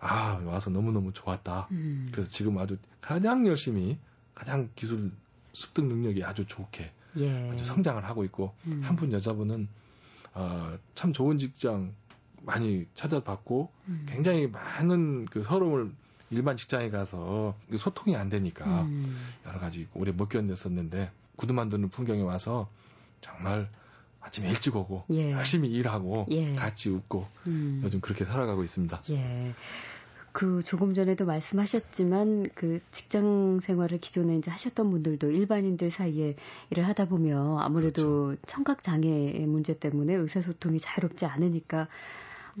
아 0.00 0.40
와서 0.44 0.70
너무 0.70 0.92
너무 0.92 1.12
좋았다. 1.12 1.68
음. 1.72 2.08
그래서 2.12 2.30
지금 2.30 2.58
아주 2.58 2.76
가장 3.00 3.46
열심히 3.46 3.98
가장 4.38 4.70
기술 4.76 5.10
습득 5.52 5.86
능력이 5.86 6.22
아주 6.22 6.46
좋게 6.46 6.92
예. 7.16 7.50
아주 7.50 7.64
성장을 7.64 8.04
하고 8.04 8.24
있고 8.24 8.54
음. 8.68 8.80
한분 8.84 9.12
여자분은 9.12 9.68
어, 10.34 10.78
참 10.94 11.12
좋은 11.12 11.38
직장 11.38 11.92
많이 12.42 12.86
찾아봤고 12.94 13.72
음. 13.88 14.06
굉장히 14.08 14.46
많은 14.46 15.24
그 15.24 15.42
서러움을 15.42 15.90
일반 16.30 16.56
직장에 16.56 16.90
가서 16.90 17.56
소통이 17.76 18.14
안 18.14 18.28
되니까 18.28 18.82
음. 18.82 19.16
여러 19.44 19.58
가지 19.58 19.88
오래 19.92 20.12
못 20.12 20.28
견뎠었는데 20.28 21.10
구두 21.34 21.52
만드는 21.52 21.88
풍경에 21.88 22.22
와서 22.22 22.70
정말 23.20 23.68
아침에 24.20 24.48
일찍 24.50 24.76
오고 24.76 25.06
예. 25.10 25.32
열심히 25.32 25.68
일하고 25.70 26.26
예. 26.30 26.54
같이 26.54 26.90
웃고 26.90 27.26
음. 27.48 27.80
요즘 27.82 28.00
그렇게 28.00 28.24
살아가고 28.24 28.62
있습니다. 28.62 29.00
예. 29.10 29.52
그 30.32 30.62
조금 30.62 30.94
전에도 30.94 31.24
말씀하셨지만 31.26 32.50
그 32.54 32.80
직장 32.90 33.60
생활을 33.60 33.98
기존에 33.98 34.36
이제 34.36 34.50
하셨던 34.50 34.90
분들도 34.90 35.30
일반인들 35.30 35.90
사이에 35.90 36.36
일을 36.70 36.86
하다 36.86 37.06
보면 37.06 37.58
아무래도 37.58 38.26
그렇죠. 38.26 38.42
청각 38.46 38.82
장애의 38.82 39.46
문제 39.46 39.78
때문에 39.78 40.14
의사소통이 40.14 40.78
자유롭지 40.80 41.26
않으니까 41.26 41.88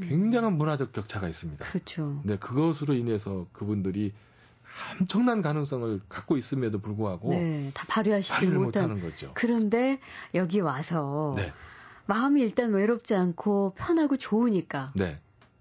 굉장한 0.00 0.56
문화적 0.56 0.92
격차가 0.92 1.28
있습니다. 1.28 1.64
그렇죠. 1.64 2.20
네, 2.24 2.36
그것으로 2.36 2.94
인해서 2.94 3.46
그분들이 3.52 4.12
엄청난 5.00 5.42
가능성을 5.42 6.00
갖고 6.08 6.36
있음에도 6.36 6.80
불구하고 6.80 7.30
네, 7.30 7.70
다 7.74 7.84
발휘하시지 7.88 8.46
못한 8.46 9.00
거죠. 9.00 9.32
그런데 9.34 9.98
여기 10.34 10.60
와서 10.60 11.34
네. 11.36 11.52
마음이 12.06 12.40
일단 12.40 12.70
외롭지 12.72 13.14
않고 13.14 13.74
편하고 13.76 14.16
좋으니까 14.16 14.92
네. 14.94 15.18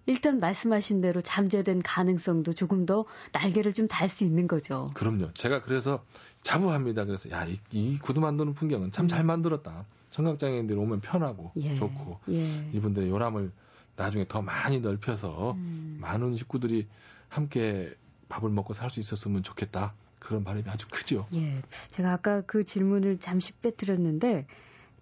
일단 0.08 0.40
말씀하신 0.40 1.02
대로 1.02 1.22
잠재된 1.22 1.84
가능성도 1.84 2.54
조금 2.54 2.86
더 2.86 3.06
날개를 3.34 3.74
좀 3.74 3.88
달 3.88 4.10
수 4.10 4.24
있는 4.24 4.48
거죠. 4.48 4.90
그럼요. 4.94 5.34
제가 5.34 5.62
그래서 5.62 6.04
자부합니다. 6.42 7.06
그래서 7.06 7.30
야, 7.30 7.46
이, 7.46 7.60
이 7.72 8.00
구두 8.00 8.22
만드는 8.22 8.54
풍경은 8.54 8.92
참잘 8.92 9.22
음. 9.22 9.28
만들었다. 9.28 9.86
청각장애인들 10.12 10.78
오면 10.78 11.02
편하고 11.02 11.52
예. 11.58 11.76
좋고 11.76 12.20
예. 12.30 12.70
이분들의 12.74 13.10
요람을 13.10 13.52
나중에 13.98 14.26
더 14.28 14.42
많이 14.42 14.80
넓혀서 14.80 15.52
음. 15.54 15.98
많은 16.02 16.36
식구들이 16.38 16.88
함께 17.30 17.94
밥을 18.30 18.50
먹고 18.50 18.74
살 18.74 18.90
수 18.90 19.00
있었으면 19.00 19.44
좋겠다. 19.44 19.94
그런 20.20 20.44
바람이 20.44 20.64
아주 20.68 20.88
크죠. 20.92 21.28
예. 21.34 21.62
제가 21.90 22.14
아까 22.14 22.42
그 22.42 22.64
질문을 22.64 23.20
잠시 23.20 23.52
빼뜨렸는데 23.54 24.48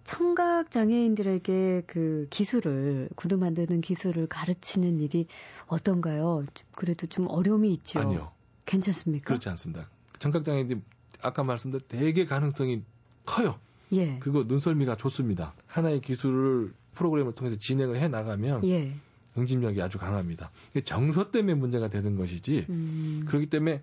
청각 0.06 0.70
장애인들에게 0.70 1.82
그 1.88 2.28
기술을 2.30 3.08
구두 3.16 3.38
만드는 3.38 3.80
기술을 3.80 4.28
가르치는 4.28 5.00
일이 5.00 5.26
어떤가요? 5.66 6.46
그래도 6.76 7.08
좀 7.08 7.26
어려움이 7.28 7.72
있죠. 7.72 7.98
아니요. 7.98 8.30
괜찮습니까? 8.66 9.26
그렇지 9.26 9.48
않습니다. 9.48 9.90
청각 10.20 10.44
장애인들이 10.44 10.80
아까 11.22 11.42
말씀드린 11.42 11.84
대개 11.88 12.24
가능성이 12.24 12.82
커요. 13.24 13.58
예. 13.92 14.20
그거 14.20 14.44
눈썰미가 14.44 14.96
좋습니다. 14.96 15.54
하나의 15.66 16.00
기술을 16.00 16.72
프로그램을 16.94 17.34
통해서 17.34 17.56
진행을 17.58 17.98
해 17.98 18.06
나가면 18.06 18.64
예. 18.64 18.94
응집력이 19.36 19.82
아주 19.82 19.98
강합니다. 19.98 20.52
정서 20.84 21.32
때문에 21.32 21.54
문제가 21.54 21.88
되는 21.88 22.14
것이지 22.14 22.66
음. 22.68 23.24
그렇기 23.26 23.46
때문에 23.46 23.82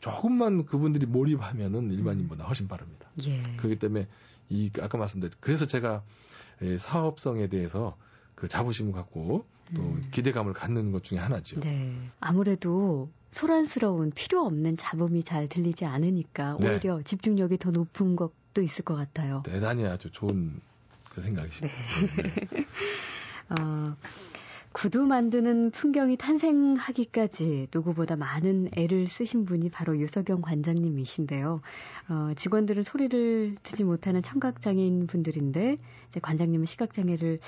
조금만 0.00 0.66
그분들이 0.66 1.06
몰입하면은 1.06 1.92
일반인보다 1.92 2.44
음. 2.44 2.48
훨씬 2.48 2.66
빠릅니다. 2.66 3.08
예. 3.26 3.42
그렇기 3.58 3.78
때문에 3.78 4.08
이 4.48 4.70
아까 4.80 4.98
말씀드린 4.98 5.32
그래서 5.40 5.66
제가 5.66 6.02
사업성에 6.78 7.48
대해서 7.48 7.96
그 8.34 8.48
자부심을 8.48 8.92
갖고 8.92 9.46
또 9.74 9.82
음. 9.82 10.08
기대감을 10.10 10.52
갖는 10.52 10.92
것 10.92 11.02
중에 11.02 11.18
하나죠. 11.18 11.60
네. 11.60 11.94
아무래도 12.20 13.10
소란스러운 13.32 14.12
필요 14.12 14.44
없는 14.44 14.76
잡음이 14.76 15.24
잘 15.24 15.48
들리지 15.48 15.84
않으니까 15.84 16.56
네. 16.60 16.70
오히려 16.70 17.02
집중력이 17.02 17.58
더 17.58 17.70
높은 17.70 18.16
것도 18.16 18.62
있을 18.62 18.84
것 18.84 18.94
같아요. 18.94 19.42
대단히 19.44 19.84
아주 19.84 20.10
좋은 20.10 20.60
그 21.10 21.20
생각이십니다. 21.20 21.76
네. 22.22 22.66
어, 23.50 23.96
구두 24.76 25.06
만드는 25.06 25.70
풍경이 25.70 26.18
탄생하기까지 26.18 27.68
누구보다 27.74 28.14
많은 28.16 28.68
애를 28.76 29.06
쓰신 29.06 29.46
분이 29.46 29.70
바로 29.70 29.98
유석영 29.98 30.42
관장님이신데요. 30.42 31.62
어, 32.10 32.34
직원들은 32.36 32.82
소리를 32.82 33.56
듣지 33.62 33.84
못하는 33.84 34.20
청각장애인 34.20 35.06
분들인데 35.06 35.78
이제 36.08 36.20
관장님은 36.20 36.66
시각장애를 36.66 37.38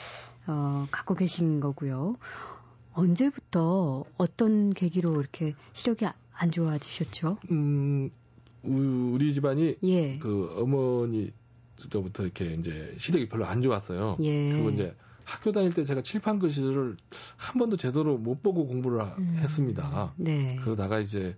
어, 0.46 0.86
갖고 0.90 1.14
계신 1.14 1.60
거고요. 1.60 2.16
언제부터 2.94 4.06
어떤 4.16 4.72
계기로 4.72 5.20
이렇게 5.20 5.54
시력이 5.74 6.06
안 6.32 6.50
좋아지셨죠? 6.50 7.36
음, 7.50 8.10
우리 8.62 9.34
집안이 9.34 9.76
예. 9.82 10.16
그 10.16 10.56
어머니 10.56 11.34
때부터 11.90 12.22
이렇게 12.22 12.54
이제 12.54 12.94
시력이 12.96 13.28
별로 13.28 13.44
안 13.44 13.60
좋았어요. 13.60 14.16
예. 14.20 14.50
그리고 14.50 14.70
이제 14.70 14.96
학교 15.28 15.52
다닐 15.52 15.74
때 15.74 15.84
제가 15.84 16.00
칠판 16.02 16.38
글씨를 16.38 16.96
한 17.36 17.58
번도 17.58 17.76
제대로 17.76 18.16
못 18.16 18.42
보고 18.42 18.66
공부를 18.66 19.00
음. 19.18 19.36
했습니다. 19.38 20.14
네. 20.16 20.56
그러다가 20.62 21.00
이제 21.00 21.36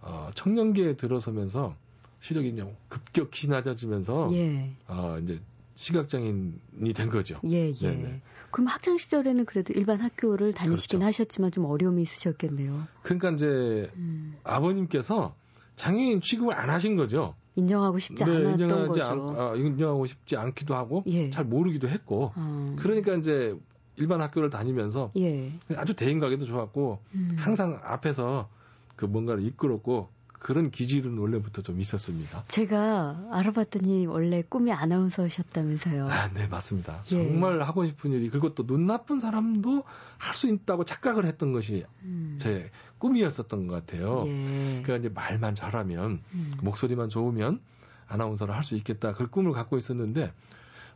어, 0.00 0.30
청년기에 0.34 0.96
들어서면서 0.96 1.76
시력이 2.20 2.48
이제 2.48 2.64
급격히 2.88 3.48
낮아지면서 3.48 4.30
예. 4.32 4.72
어, 4.88 5.18
이제 5.22 5.40
시각장애인이 5.74 6.94
된 6.94 7.10
거죠. 7.10 7.38
예, 7.50 7.68
예. 7.68 7.74
네네. 7.74 8.22
그럼 8.50 8.66
학창 8.68 8.96
시절에는 8.96 9.44
그래도 9.44 9.74
일반 9.74 10.00
학교를 10.00 10.54
다니시긴 10.54 11.00
그렇죠. 11.00 11.06
하셨지만 11.06 11.50
좀 11.52 11.66
어려움이 11.66 12.00
있으셨겠네요. 12.02 12.86
그러니까 13.02 13.30
이제 13.30 13.90
음. 13.96 14.36
아버님께서 14.42 15.34
장애인 15.76 16.22
취급을 16.22 16.54
안 16.54 16.70
하신 16.70 16.96
거죠. 16.96 17.34
인정하고 17.56 17.98
싶지 17.98 18.24
네, 18.24 18.30
않았던 18.30 18.60
인정하지 18.60 18.88
거죠. 18.88 19.04
않, 19.04 19.18
아, 19.38 19.54
인정하고 19.56 20.06
싶지 20.06 20.36
않기도 20.36 20.74
하고 20.74 21.02
예. 21.06 21.30
잘 21.30 21.44
모르기도 21.44 21.88
했고 21.88 22.32
어. 22.34 22.76
그러니까 22.78 23.14
이제 23.14 23.56
일반 23.96 24.20
학교를 24.22 24.48
다니면서 24.50 25.10
예. 25.18 25.52
아주 25.76 25.94
대인관계도 25.94 26.46
좋았고 26.46 26.98
음. 27.14 27.36
항상 27.38 27.78
앞에서 27.82 28.48
그 28.96 29.04
뭔가를 29.04 29.44
이끌었고 29.44 30.08
그런 30.42 30.70
기질은 30.72 31.18
원래부터 31.18 31.62
좀 31.62 31.80
있었습니다. 31.80 32.42
제가 32.48 33.28
알아봤더니 33.30 34.06
원래 34.06 34.42
꿈이 34.42 34.72
아나운서셨다면서요. 34.72 36.08
아, 36.08 36.28
네, 36.34 36.48
맞습니다. 36.48 37.00
예. 37.04 37.10
정말 37.10 37.62
하고 37.62 37.86
싶은 37.86 38.10
일이 38.12 38.28
그리고 38.28 38.52
또 38.54 38.64
눈 38.66 38.86
나쁜 38.86 39.20
사람도 39.20 39.84
할 40.18 40.34
수 40.34 40.48
있다고 40.48 40.84
착각을 40.84 41.26
했던 41.26 41.52
것이 41.52 41.84
음. 42.02 42.36
제 42.40 42.70
꿈이었었던 43.02 43.66
것 43.66 43.74
같아요. 43.74 44.22
예. 44.28 44.80
그러니까 44.84 44.96
이제 44.96 45.08
말만 45.08 45.56
잘하면 45.56 46.22
음. 46.32 46.52
목소리만 46.62 47.08
좋으면 47.08 47.60
아나운서를 48.06 48.54
할 48.54 48.62
수 48.62 48.76
있겠다. 48.76 49.12
그 49.12 49.28
꿈을 49.28 49.52
갖고 49.52 49.76
있었는데 49.76 50.32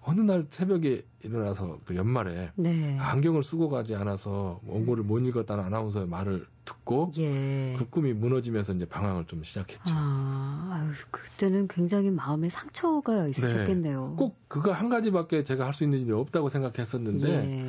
어느 0.09 0.21
날 0.21 0.47
새벽에 0.51 1.05
일어나서 1.25 1.81
그 1.85 1.97
연말에 1.97 2.53
네. 2.55 2.97
안경을 3.01 3.43
쓰고 3.43 3.69
가지 3.71 3.97
않아서 3.97 4.61
원고를 4.65 5.03
못 5.03 5.19
읽었다는 5.19 5.65
아나운서의 5.65 6.07
말을 6.07 6.47
듣고 6.65 7.11
예. 7.19 7.75
그 7.77 7.89
꿈이 7.91 8.13
무너지면서 8.13 8.75
이제 8.75 8.85
방황을 8.85 9.25
좀 9.27 9.43
시작했죠. 9.43 9.83
아, 9.87 10.71
아유, 10.75 10.93
그때는 11.11 11.67
굉장히 11.67 12.11
마음에 12.13 12.49
상처가 12.49 13.27
있으셨겠네요. 13.27 14.09
네. 14.11 14.17
꼭 14.17 14.37
그거 14.47 14.71
한 14.71 14.89
가지밖에 14.89 15.43
제가 15.43 15.67
할 15.67 15.73
수 15.75 15.83
있는 15.83 15.99
일이 16.03 16.13
없다고 16.13 16.51
생각했었는데 16.51 17.29
예. 17.29 17.67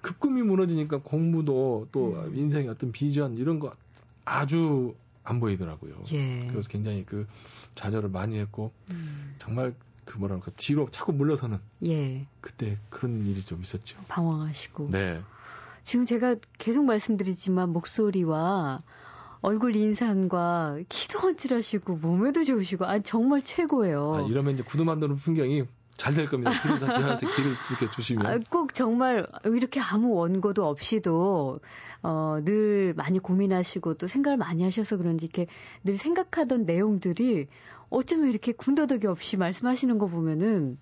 그 0.00 0.16
꿈이 0.16 0.42
무너지니까 0.42 1.00
공부도 1.02 1.88
또 1.92 2.12
음. 2.14 2.36
인생의 2.36 2.68
어떤 2.68 2.92
비전 2.92 3.36
이런 3.36 3.58
거 3.58 3.74
아주 4.24 4.94
안 5.24 5.40
보이더라고요. 5.40 5.94
예. 6.12 6.46
그래서 6.48 6.68
굉장히 6.68 7.04
그 7.04 7.26
좌절을 7.74 8.08
많이 8.08 8.38
했고 8.38 8.72
음. 8.90 9.34
정말 9.38 9.74
그 10.04 10.18
뭐랄까 10.18 10.50
뒤로 10.56 10.88
자꾸 10.90 11.12
물러서는 11.12 11.58
예. 11.84 12.26
그때 12.40 12.78
그런 12.88 13.26
일이 13.26 13.42
좀 13.42 13.62
있었죠. 13.62 13.96
방황하시고. 14.08 14.90
네. 14.90 15.20
지금 15.82 16.04
제가 16.04 16.36
계속 16.58 16.84
말씀드리지만 16.84 17.70
목소리와 17.70 18.82
얼굴 19.40 19.74
인상과 19.74 20.78
키도 20.88 21.18
헌칠하시고 21.18 21.96
몸에도 21.96 22.44
좋으시고 22.44 22.84
아 22.84 22.98
정말 23.00 23.42
최고예요. 23.42 24.14
아, 24.14 24.20
이러면 24.22 24.54
이제 24.54 24.62
구두 24.62 24.84
만드는 24.84 25.16
풍경이 25.16 25.64
잘 26.00 26.14
될 26.14 26.24
겁니다. 26.26 26.50
기사한테 26.50 27.26
길을 27.26 27.54
이렇게 27.68 27.90
주시면. 27.90 28.26
아, 28.26 28.38
꼭 28.50 28.72
정말 28.72 29.26
이렇게 29.44 29.80
아무 29.80 30.14
원고도 30.14 30.66
없이도 30.66 31.60
어, 32.02 32.38
늘 32.42 32.94
많이 32.96 33.18
고민하시고 33.18 33.94
또 33.94 34.08
생각을 34.08 34.38
많이 34.38 34.64
하셔서 34.64 34.96
그런지 34.96 35.26
이렇게 35.26 35.46
늘 35.84 35.98
생각하던 35.98 36.64
내용들이 36.64 37.48
어쩌면 37.90 38.30
이렇게 38.30 38.52
군더더기 38.52 39.06
없이 39.08 39.36
말씀하시는 39.36 39.98
거 39.98 40.06
보면은 40.06 40.78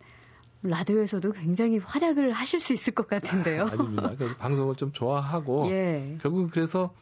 라디오에서도 0.62 1.32
굉장히 1.32 1.78
활약을 1.78 2.30
하실 2.30 2.60
수 2.60 2.72
있을 2.72 2.94
것 2.94 3.08
같은데요. 3.08 3.66
아닙니다. 3.70 4.12
방송을 4.38 4.76
좀 4.76 4.92
좋아하고 4.92 5.68
예. 5.70 6.16
결국 6.22 6.50
그래서 6.52 6.94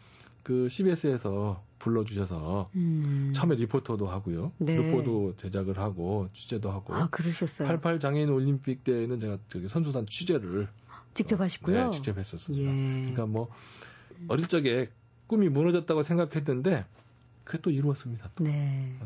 그 0.42 0.68
CBS에서 0.70 1.62
불러주셔서 1.78 2.70
음. 2.74 3.32
처음에 3.34 3.56
리포터도 3.56 4.06
하고요. 4.06 4.52
네. 4.58 4.78
리포도 4.78 5.36
제작을 5.36 5.78
하고 5.78 6.28
취재도 6.32 6.70
하고. 6.70 6.94
아 6.94 7.08
그러셨어요. 7.10 7.68
88 7.68 8.00
장애인 8.00 8.28
올림픽 8.30 8.84
때는 8.84 9.20
제가 9.20 9.38
저기 9.48 9.68
선수단 9.68 10.06
취재를 10.06 10.68
직접 11.14 11.40
하시고요. 11.40 11.84
네, 11.84 11.90
직접 11.90 12.18
했었습니다. 12.18 12.70
예. 12.70 13.00
그러니까 13.00 13.26
뭐 13.26 13.48
어릴 14.28 14.48
적에 14.48 14.90
꿈이 15.26 15.48
무너졌다고 15.48 16.02
생각했는데 16.02 16.84
그게 17.44 17.58
또 17.62 17.70
이루었습니다. 17.70 18.30
또. 18.36 18.44
네. 18.44 18.96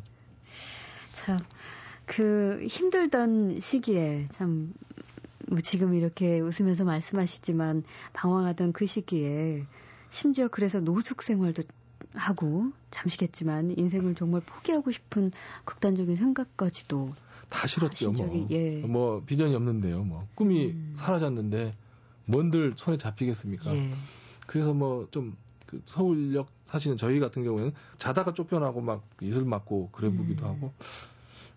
참, 1.13 1.37
그 2.07 2.65
힘들던 2.69 3.61
시기에 3.61 4.27
참, 4.31 4.73
뭐 5.49 5.61
지금 5.61 5.95
이렇게 5.95 6.41
웃으면서 6.41 6.85
말씀하시지만 6.85 7.85
방황하던 8.13 8.73
그 8.73 8.87
시기에 8.87 9.67
심지어 10.09 10.49
그래서 10.49 10.81
노숙 10.81 11.23
생활도 11.23 11.63
하고 12.15 12.73
잠시겠지만 12.91 13.75
인생을 13.77 14.15
정말 14.15 14.41
포기하고 14.41 14.91
싶은 14.91 15.33
극단적인 15.65 16.17
생각까지도 16.17 17.15
다 17.49 17.67
싫었죠. 17.67 18.13
뭐. 18.13 18.47
예. 18.51 18.81
뭐 18.81 19.23
비전이 19.25 19.55
없는데요. 19.55 20.05
뭐 20.05 20.27
꿈이 20.35 20.71
음. 20.71 20.95
사라졌는데 20.97 21.75
뭔들 22.27 22.75
손에 22.77 22.97
잡히겠습니까? 22.97 23.75
예. 23.75 23.91
그래서 24.47 24.73
뭐좀 24.73 25.37
그 25.67 25.83
서울역 25.85 26.49
사시는 26.67 26.97
저희 26.97 27.19
같은 27.21 27.43
경우에는 27.43 27.73
자다가 27.99 28.35
쫓겨나고 28.35 28.81
막 28.81 29.05
이슬 29.21 29.45
맞고 29.45 29.91
그래 29.93 30.11
보기도 30.11 30.47
음. 30.47 30.51
하고 30.51 30.73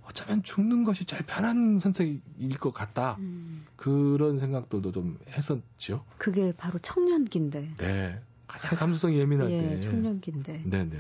어쩌면 0.05 0.43
죽는 0.43 0.83
것이 0.83 1.05
제일 1.05 1.23
편한 1.25 1.79
선택일 1.79 2.21
것 2.59 2.73
같다. 2.73 3.15
음. 3.19 3.65
그런 3.75 4.39
생각들도 4.39 4.91
좀 4.91 5.17
했었죠. 5.29 6.03
그게 6.17 6.53
바로 6.55 6.79
청년기인데. 6.79 7.75
네. 7.77 8.21
가장 8.59 8.77
감수성이 8.77 9.17
예민할 9.19 9.49
예, 9.51 9.61
때. 9.61 9.79
청년기인데. 9.81 10.63
네네. 10.69 10.97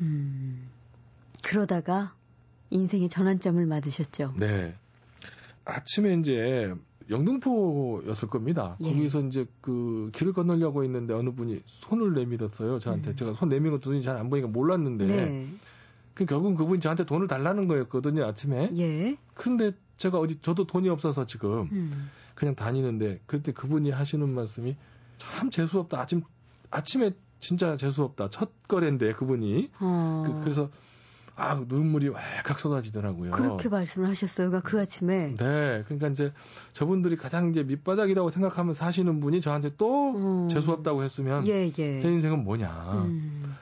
음. 0.00 0.68
그러다가 1.42 2.14
인생의 2.70 3.08
전환점을 3.08 3.64
맞으셨죠. 3.66 4.34
네. 4.38 4.74
아침에 5.64 6.14
이제 6.14 6.74
영등포였을 7.08 8.28
겁니다. 8.28 8.76
예. 8.80 8.92
거기서 8.92 9.22
이제 9.26 9.46
그 9.60 10.10
길을 10.14 10.32
건너려고 10.32 10.84
했는데 10.84 11.14
어느 11.14 11.30
분이 11.30 11.62
손을 11.66 12.14
내밀었어요. 12.14 12.78
저한테. 12.78 13.10
음. 13.10 13.16
제가 13.16 13.34
손 13.34 13.48
내민 13.48 13.72
거 13.72 13.80
눈이 13.84 14.02
잘 14.02 14.16
안 14.16 14.30
보이니까 14.30 14.50
몰랐는데. 14.50 15.06
네. 15.06 15.48
그 16.14 16.26
결국 16.26 16.54
그분이 16.56 16.80
저한테 16.80 17.04
돈을 17.06 17.28
달라는 17.28 17.66
거였거든요, 17.66 18.24
아침에. 18.26 18.68
예. 18.76 19.16
근데 19.34 19.72
제가 19.96 20.18
어디, 20.18 20.38
저도 20.42 20.66
돈이 20.66 20.88
없어서 20.88 21.24
지금 21.24 21.68
음. 21.72 22.10
그냥 22.34 22.54
다니는데 22.54 23.20
그때 23.26 23.52
그분이 23.52 23.90
하시는 23.90 24.28
말씀이 24.28 24.76
참 25.18 25.50
재수없다. 25.50 25.98
아침, 26.00 26.22
아침에 26.70 27.12
진짜 27.40 27.76
재수없다. 27.76 28.30
첫 28.30 28.50
거래인데 28.68 29.12
그분이. 29.14 29.70
어. 29.80 30.24
그, 30.26 30.40
그래서 30.40 30.70
아, 31.40 31.54
눈물이 31.54 32.08
왈칵 32.08 32.58
쏟아지더라고요. 32.58 33.30
그렇게 33.30 33.70
말씀을 33.70 34.08
하셨어요, 34.10 34.60
그 34.62 34.78
아침에. 34.78 35.34
네, 35.36 35.82
그러니까 35.84 36.08
이제 36.08 36.32
저분들이 36.74 37.16
가장 37.16 37.48
이제 37.50 37.62
밑바닥이라고 37.62 38.28
생각하면 38.28 38.74
사시는 38.74 39.20
분이 39.20 39.40
저한테 39.40 39.74
또 39.78 40.10
음. 40.10 40.48
재수 40.50 40.70
없다고 40.70 41.02
했으면 41.02 41.46
예, 41.46 41.66
예. 41.66 41.72
제 41.72 42.08
인생은 42.08 42.44
뭐냐. 42.44 42.68
음. 43.06 43.56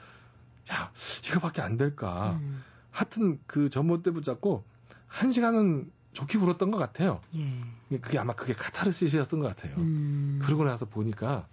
야, 0.71 0.91
이거밖에 1.25 1.61
안 1.61 1.77
될까. 1.77 2.37
음. 2.41 2.61
하여튼 2.91 3.39
그 3.47 3.69
전봇 3.69 4.03
대 4.03 4.11
붙잡고 4.11 4.65
한 5.07 5.31
시간은 5.31 5.89
좋게 6.11 6.37
울었던 6.37 6.71
것 6.71 6.77
같아요. 6.77 7.21
예. 7.35 7.97
그게 7.99 8.19
아마 8.19 8.33
그게 8.33 8.53
카타르시스였던 8.53 9.39
것 9.39 9.47
같아요. 9.47 9.75
음. 9.77 10.39
그러고 10.43 10.65
나서 10.65 10.85
보니까 10.85 11.47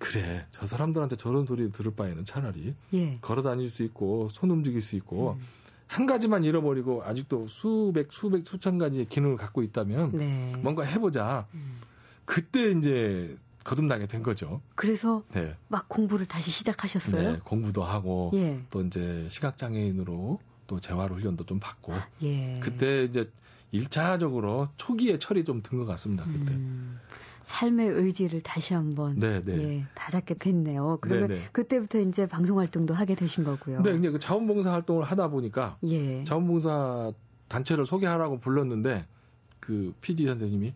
그래 0.00 0.46
저 0.50 0.66
사람들한테 0.66 1.16
저런 1.16 1.44
소리 1.46 1.70
들을 1.70 1.94
바에는 1.94 2.24
차라리 2.24 2.74
예. 2.94 3.18
걸어 3.20 3.42
다닐 3.42 3.68
수 3.70 3.82
있고 3.84 4.28
손 4.32 4.50
움직일 4.50 4.80
수 4.82 4.96
있고 4.96 5.36
음. 5.38 5.44
한 5.86 6.06
가지만 6.06 6.42
잃어버리고 6.44 7.02
아직도 7.04 7.46
수백 7.48 8.12
수백 8.12 8.46
수천 8.46 8.78
가지의 8.78 9.06
기능을 9.06 9.36
갖고 9.36 9.62
있다면 9.62 10.12
네. 10.12 10.52
뭔가 10.62 10.84
해보자. 10.84 11.46
음. 11.54 11.80
그때 12.24 12.70
이제 12.70 13.36
거듭나게 13.64 14.06
된 14.06 14.22
거죠. 14.22 14.62
그래서 14.74 15.22
네. 15.34 15.54
막 15.68 15.88
공부를 15.88 16.26
다시 16.26 16.50
시작하셨어요. 16.50 17.32
네, 17.32 17.38
공부도 17.44 17.82
하고 17.82 18.30
예. 18.34 18.62
또 18.70 18.80
이제 18.82 19.26
시각 19.30 19.58
장애인으로 19.58 20.40
또 20.66 20.80
재활 20.80 21.10
훈련도 21.12 21.44
좀 21.44 21.58
받고 21.60 21.92
예. 22.22 22.58
그때 22.62 23.04
이제 23.04 23.30
1차적으로 23.74 24.68
초기에 24.76 25.18
철이 25.18 25.44
좀 25.44 25.62
든 25.62 25.78
것 25.78 25.84
같습니다. 25.86 26.24
그때. 26.24 26.54
음. 26.54 26.98
삶의 27.42 27.88
의지를 27.88 28.40
다시 28.42 28.74
한번 28.74 29.18
네, 29.18 29.42
네. 29.44 29.56
예, 29.58 29.84
다잡게 29.94 30.34
됐네요. 30.34 30.98
그러면 31.00 31.28
네, 31.28 31.34
네. 31.36 31.42
그때부터 31.52 31.98
이제 32.00 32.26
방송 32.26 32.58
활동도 32.58 32.94
하게 32.94 33.14
되신 33.14 33.44
거고요. 33.44 33.82
네, 33.82 33.94
이제 33.96 34.10
그 34.10 34.18
자원봉사 34.18 34.72
활동을 34.72 35.04
하다 35.04 35.28
보니까 35.28 35.76
예. 35.84 36.22
자원봉사 36.24 37.12
단체를 37.48 37.86
소개하라고 37.86 38.38
불렀는데 38.38 39.06
그 39.58 39.92
PD 40.00 40.26
선생님이 40.26 40.74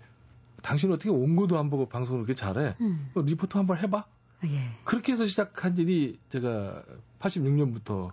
당신 0.62 0.90
어떻게 0.92 1.11
원고도 1.11 1.59
안 1.59 1.68
보고 1.70 1.87
방송을 1.88 2.24
그렇게 2.24 2.35
잘해? 2.35 2.77
음. 2.81 3.11
리포터 3.14 3.59
한번 3.59 3.77
해봐. 3.79 4.05
예. 4.44 4.59
그렇게 4.85 5.12
해서 5.12 5.24
시작한 5.27 5.77
일이 5.79 6.18
제가 6.29 6.83
86년부터 7.20 8.11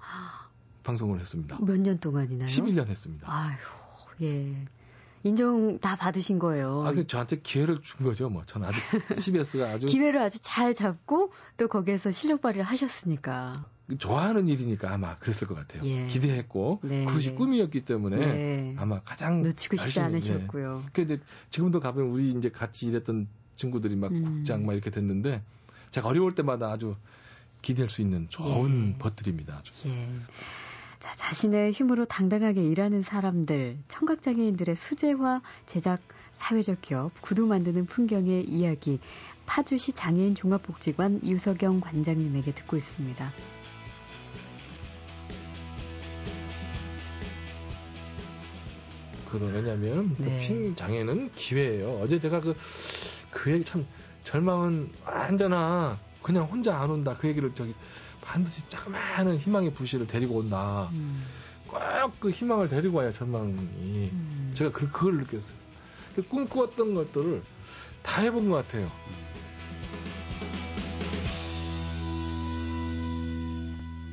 방송을 0.84 1.20
했습니다. 1.20 1.58
몇 1.62 1.78
년 1.78 2.00
동안이나요? 2.00 2.48
11년 2.48 2.88
했습니다. 2.88 3.28
아유, 3.32 3.56
예. 4.22 4.56
인정 5.24 5.80
다 5.80 5.96
받으신 5.96 6.40
거예요. 6.40 6.84
아, 6.86 6.92
그 6.92 7.06
저한테 7.06 7.38
기회를 7.42 7.82
준 7.82 8.06
거죠, 8.06 8.30
뭐. 8.30 8.44
저는 8.46 8.68
아주 8.68 8.80
CBS가 9.22 9.70
아주 9.72 9.88
기회를 9.88 10.22
아주 10.22 10.40
잘 10.42 10.74
잡고 10.74 11.32
또 11.58 11.68
거기에서 11.68 12.12
실력 12.12 12.42
발휘를 12.42 12.64
하셨으니까. 12.64 13.66
좋아하는 13.98 14.48
일이니까 14.48 14.94
아마 14.94 15.18
그랬을 15.18 15.48
것 15.48 15.56
같아요. 15.56 15.84
예. 15.84 16.08
기대했고 16.08 16.80
네. 16.84 17.06
그것이 17.06 17.36
꿈이었기 17.36 17.84
때문에 17.84 18.18
네. 18.18 18.76
아마 18.78 19.02
가장 19.02 19.42
놓치고 19.42 19.76
싶지 19.78 20.00
열심히, 20.00 20.06
않으셨고요. 20.06 20.84
네. 20.86 20.90
근데 20.94 21.18
지금도 21.50 21.82
가면 21.82 22.06
우리 22.06 22.32
이제 22.32 22.50
같이 22.50 22.88
일했던 22.88 23.28
친구들이 23.56 23.96
막 23.96 24.12
음. 24.12 24.24
국장 24.24 24.66
막 24.66 24.74
이렇게 24.74 24.92
됐는데 24.92 25.44
제가 25.92 26.08
어려울 26.08 26.34
때마다 26.36 26.72
아주 26.72 26.96
기댈 27.62 27.90
수 27.90 28.02
있는 28.02 28.28
좋은 28.30 28.92
예. 28.92 28.98
아주. 29.52 29.72
예. 29.86 30.08
자, 31.02 31.16
자신의 31.16 31.72
힘으로 31.72 32.06
당당하게 32.06 32.64
일하는 32.64 33.02
사람들, 33.02 33.80
청각장애인들의 33.88 34.76
수제화, 34.76 35.42
제작, 35.66 36.00
사회적 36.32 36.82
기업, 36.82 37.20
구두 37.22 37.48
만드는 37.48 37.88
풍경의 37.88 38.46
이야기, 38.46 39.00
파주시 39.48 39.94
장애인 39.94 40.36
종합복지관 40.36 41.22
유석영 41.26 41.82
관장님에게 41.82 42.54
듣고 42.54 42.78
있습니다. 42.78 43.34
그러 49.32 49.48
왜냐면 49.48 50.16
네. 50.20 50.40
핑 50.40 50.76
장애는 50.76 51.32
기회예요. 51.32 52.00
어제 52.00 52.20
제가 52.20 52.42
그, 52.42 52.56
그 53.32 53.52
얘기 53.52 53.66
참, 53.66 53.88
절망은 54.24 54.92
완전하 55.04 55.98
그냥 56.22 56.44
혼자 56.44 56.78
안 56.78 56.92
온다. 56.92 57.18
그 57.20 57.28
얘기를 57.28 57.56
저기 57.56 57.74
반드시 58.22 58.62
자그마한 58.70 59.38
희망의 59.38 59.74
불씨를 59.74 60.08
데리고 60.08 60.38
온다. 60.38 60.90
음. 60.94 61.26
꼭그 61.68 62.32
희망을 62.32 62.70
데리고 62.70 62.98
와야 62.98 63.12
절망이. 63.12 63.54
음. 63.54 64.52
제가 64.54 64.72
그, 64.72 64.90
그걸 64.92 65.18
느꼈어요. 65.18 65.56
그 66.16 66.22
꿈꾸었던 66.24 66.94
것들을 66.94 67.44
다 68.04 68.22
해본 68.22 68.50
것 68.50 68.56
같아요. 68.68 68.92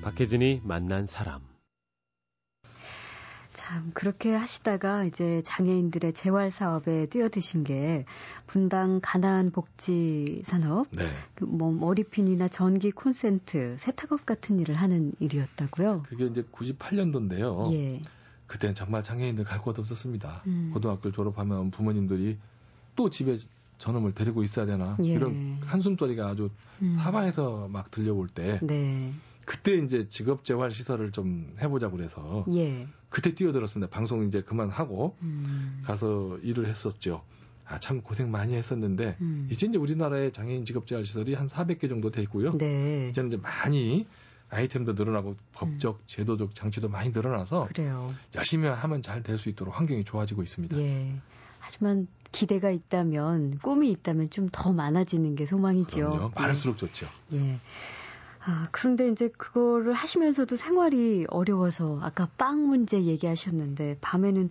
박혜진이 0.02 0.62
만난 0.64 1.04
사람. 1.04 1.47
참 3.58 3.90
그렇게 3.92 4.32
하시다가 4.32 5.04
이제 5.04 5.42
장애인들의 5.44 6.12
재활 6.12 6.52
사업에 6.52 7.06
뛰어드신 7.06 7.64
게 7.64 8.04
분당 8.46 9.00
가난 9.02 9.50
복지 9.50 10.42
산업, 10.44 10.86
네. 10.92 11.08
그뭐 11.34 11.72
머리핀이나 11.72 12.46
전기 12.46 12.92
콘센트, 12.92 13.76
세탁업 13.76 14.26
같은 14.26 14.60
일을 14.60 14.76
하는 14.76 15.12
일이었다고요. 15.18 16.04
그게 16.08 16.26
이제 16.26 16.42
98년도인데요. 16.52 17.72
예. 17.72 18.00
그때는 18.46 18.76
정말 18.76 19.02
장애인들 19.02 19.42
갈곳 19.42 19.76
없었습니다. 19.80 20.44
음. 20.46 20.70
고등학교를 20.72 21.12
졸업하면 21.12 21.72
부모님들이 21.72 22.38
또 22.94 23.10
집에 23.10 23.40
저놈을 23.78 24.14
데리고 24.14 24.44
있어야 24.44 24.66
되나 24.66 24.96
예. 25.02 25.08
이런 25.08 25.58
한숨소리가 25.66 26.28
아주 26.28 26.50
음. 26.80 26.96
사방에서 27.00 27.66
막 27.68 27.90
들려올 27.90 28.28
때 28.28 28.60
네. 28.62 29.12
그때 29.48 29.72
이제 29.76 30.06
직업 30.11 30.44
재활 30.44 30.70
시설을 30.70 31.11
좀 31.11 31.54
해보자고 31.58 31.96
그래서 31.96 32.44
예. 32.50 32.87
그때 33.08 33.34
뛰어들었습니다. 33.34 33.88
방송 33.90 34.26
이제 34.26 34.42
그만하고 34.42 35.16
음. 35.22 35.80
가서 35.87 36.37
일을 36.42 36.66
했었죠. 36.66 37.22
아, 37.64 37.80
참 37.80 38.02
고생 38.02 38.30
많이 38.30 38.54
했었는데, 38.54 39.16
음. 39.22 39.48
이제 39.50 39.66
이제 39.66 39.78
우리나라의 39.78 40.32
장애인 40.34 40.66
직업재활 40.66 41.06
시설이 41.06 41.32
한 41.32 41.46
400개 41.48 41.88
정도 41.88 42.11
돼 42.11 42.20
있고요. 42.22 42.52
네. 42.58 43.08
이제는 43.08 43.28
이제 43.28 43.37
많이 43.38 44.06
아이템도 44.50 44.92
늘어나고 44.92 45.37
법적, 45.52 45.96
음. 45.96 46.02
제도적 46.06 46.54
장치도 46.54 46.90
많이 46.90 47.08
늘어나서 47.11 47.68
그래요. 47.68 48.14
열심히 48.34 48.68
하면 48.68 49.00
잘 49.02 49.22
될 49.22 49.38
수 49.38 49.48
있도록 49.48 49.78
환경이 49.78 50.04
좋아지고 50.04 50.42
있습니다. 50.42 50.76
예. 50.78 51.14
하지만 51.58 52.06
기대가 52.32 52.70
있다면, 52.70 53.61
꿈이 53.62 53.90
있다면 53.92 54.28
좀 54.28 54.50
더 54.52 54.72
많아지는 54.74 55.37
게 55.37 55.46
소망이죠. 55.46 55.96
그럼요. 56.11 56.32
많을수록 56.37 56.76
예. 56.76 56.78
좋죠. 56.80 57.06
예. 57.32 57.58
아, 58.50 58.66
그런데 58.72 59.08
이제 59.11 59.28
그거를 59.37 59.92
하시면서도 59.92 60.56
생활이 60.56 61.26
어려워서 61.28 62.00
아까 62.00 62.30
빵 62.38 62.66
문제 62.66 63.04
얘기하셨는데 63.04 63.98
밤에는 64.00 64.48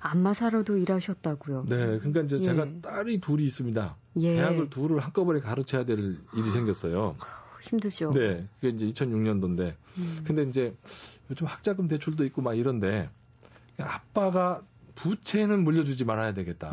안마 0.00 0.34
사러도 0.34 0.76
일하셨다고요. 0.76 1.64
네, 1.66 1.98
그러니까 1.98 2.20
이제 2.20 2.36
예. 2.36 2.40
제가 2.42 2.66
딸이 2.82 3.20
둘이 3.22 3.44
있습니다. 3.44 3.96
예. 4.18 4.34
대학을 4.34 4.68
둘을 4.68 5.00
한꺼번에 5.00 5.40
가르쳐야 5.40 5.86
될 5.86 6.18
일이 6.36 6.50
생겼어요. 6.50 7.16
힘들죠. 7.62 8.12
네, 8.12 8.46
그게 8.60 8.68
이제 8.68 9.04
2006년도인데. 9.04 9.74
음. 9.96 10.20
근데 10.24 10.42
이제 10.42 10.76
요즘 11.30 11.46
학자금 11.46 11.88
대출도 11.88 12.26
있고 12.26 12.42
막 12.42 12.52
이런데 12.52 13.08
아빠가 13.78 14.60
부채는 14.94 15.64
물려주지 15.64 16.04
말아야 16.04 16.34
되겠다. 16.34 16.70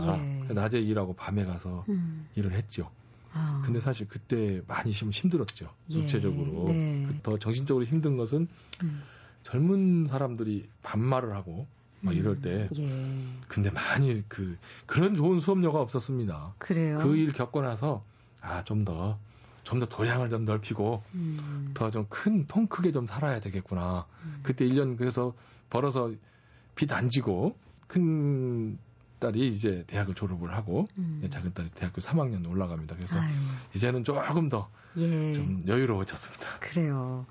예. 0.49 0.53
낮에 0.53 0.81
일하고 0.81 1.13
밤에 1.13 1.45
가서 1.45 1.85
음. 1.88 2.27
일을 2.35 2.51
했죠. 2.51 2.91
아. 3.37 3.61
근데 3.65 3.81
사실 3.81 4.07
그때 4.07 4.61
많이 4.67 4.93
좀 4.93 5.11
힘들었죠. 5.11 5.69
예. 5.91 6.01
구체적으로. 6.01 6.65
네. 6.69 7.05
그더 7.07 7.37
정신적으로 7.37 7.85
힘든 7.85 8.15
것은 8.17 8.47
음. 8.83 9.03
젊은 9.43 10.07
사람들이 10.07 10.67
반말을 10.83 11.35
하고 11.35 11.67
막 12.01 12.13
음. 12.13 12.17
이럴 12.17 12.41
때. 12.41 12.69
예. 12.77 12.89
근데 13.47 13.69
많이 13.71 14.23
그, 14.27 14.57
그런 14.85 15.15
좋은 15.15 15.39
수업료가 15.39 15.79
없었습니다. 15.81 16.55
그래요? 16.59 16.97
그 16.99 17.15
일 17.15 17.31
겪고 17.33 17.61
나서, 17.61 18.03
아, 18.41 18.63
좀 18.63 18.85
더, 18.85 19.19
좀 19.63 19.79
더 19.79 19.85
도량을 19.87 20.29
좀 20.29 20.45
넓히고, 20.45 21.03
음. 21.15 21.71
더좀 21.73 22.05
큰, 22.09 22.45
통 22.47 22.67
크게 22.67 22.91
좀 22.91 23.05
살아야 23.05 23.39
되겠구나. 23.39 24.05
음. 24.23 24.39
그때 24.43 24.65
1년 24.67 24.97
그래서 24.97 25.33
벌어서 25.69 26.11
빚 26.75 26.91
안 26.93 27.09
지고, 27.09 27.57
큰 27.87 28.77
딸이 29.25 29.47
이제 29.47 29.83
대학을 29.88 30.13
졸업을 30.13 30.53
하고 30.53 30.85
음. 30.97 31.25
작은 31.29 31.53
딸이 31.53 31.71
대학교 31.71 31.99
3학년 32.01 32.47
올라갑니다. 32.47 32.95
그래서 32.95 33.19
아유. 33.19 33.31
이제는 33.73 34.03
조금 34.03 34.49
더좀 34.49 34.67
예. 34.97 35.67
여유로워졌습니다. 35.67 36.59
그래요. 36.59 37.25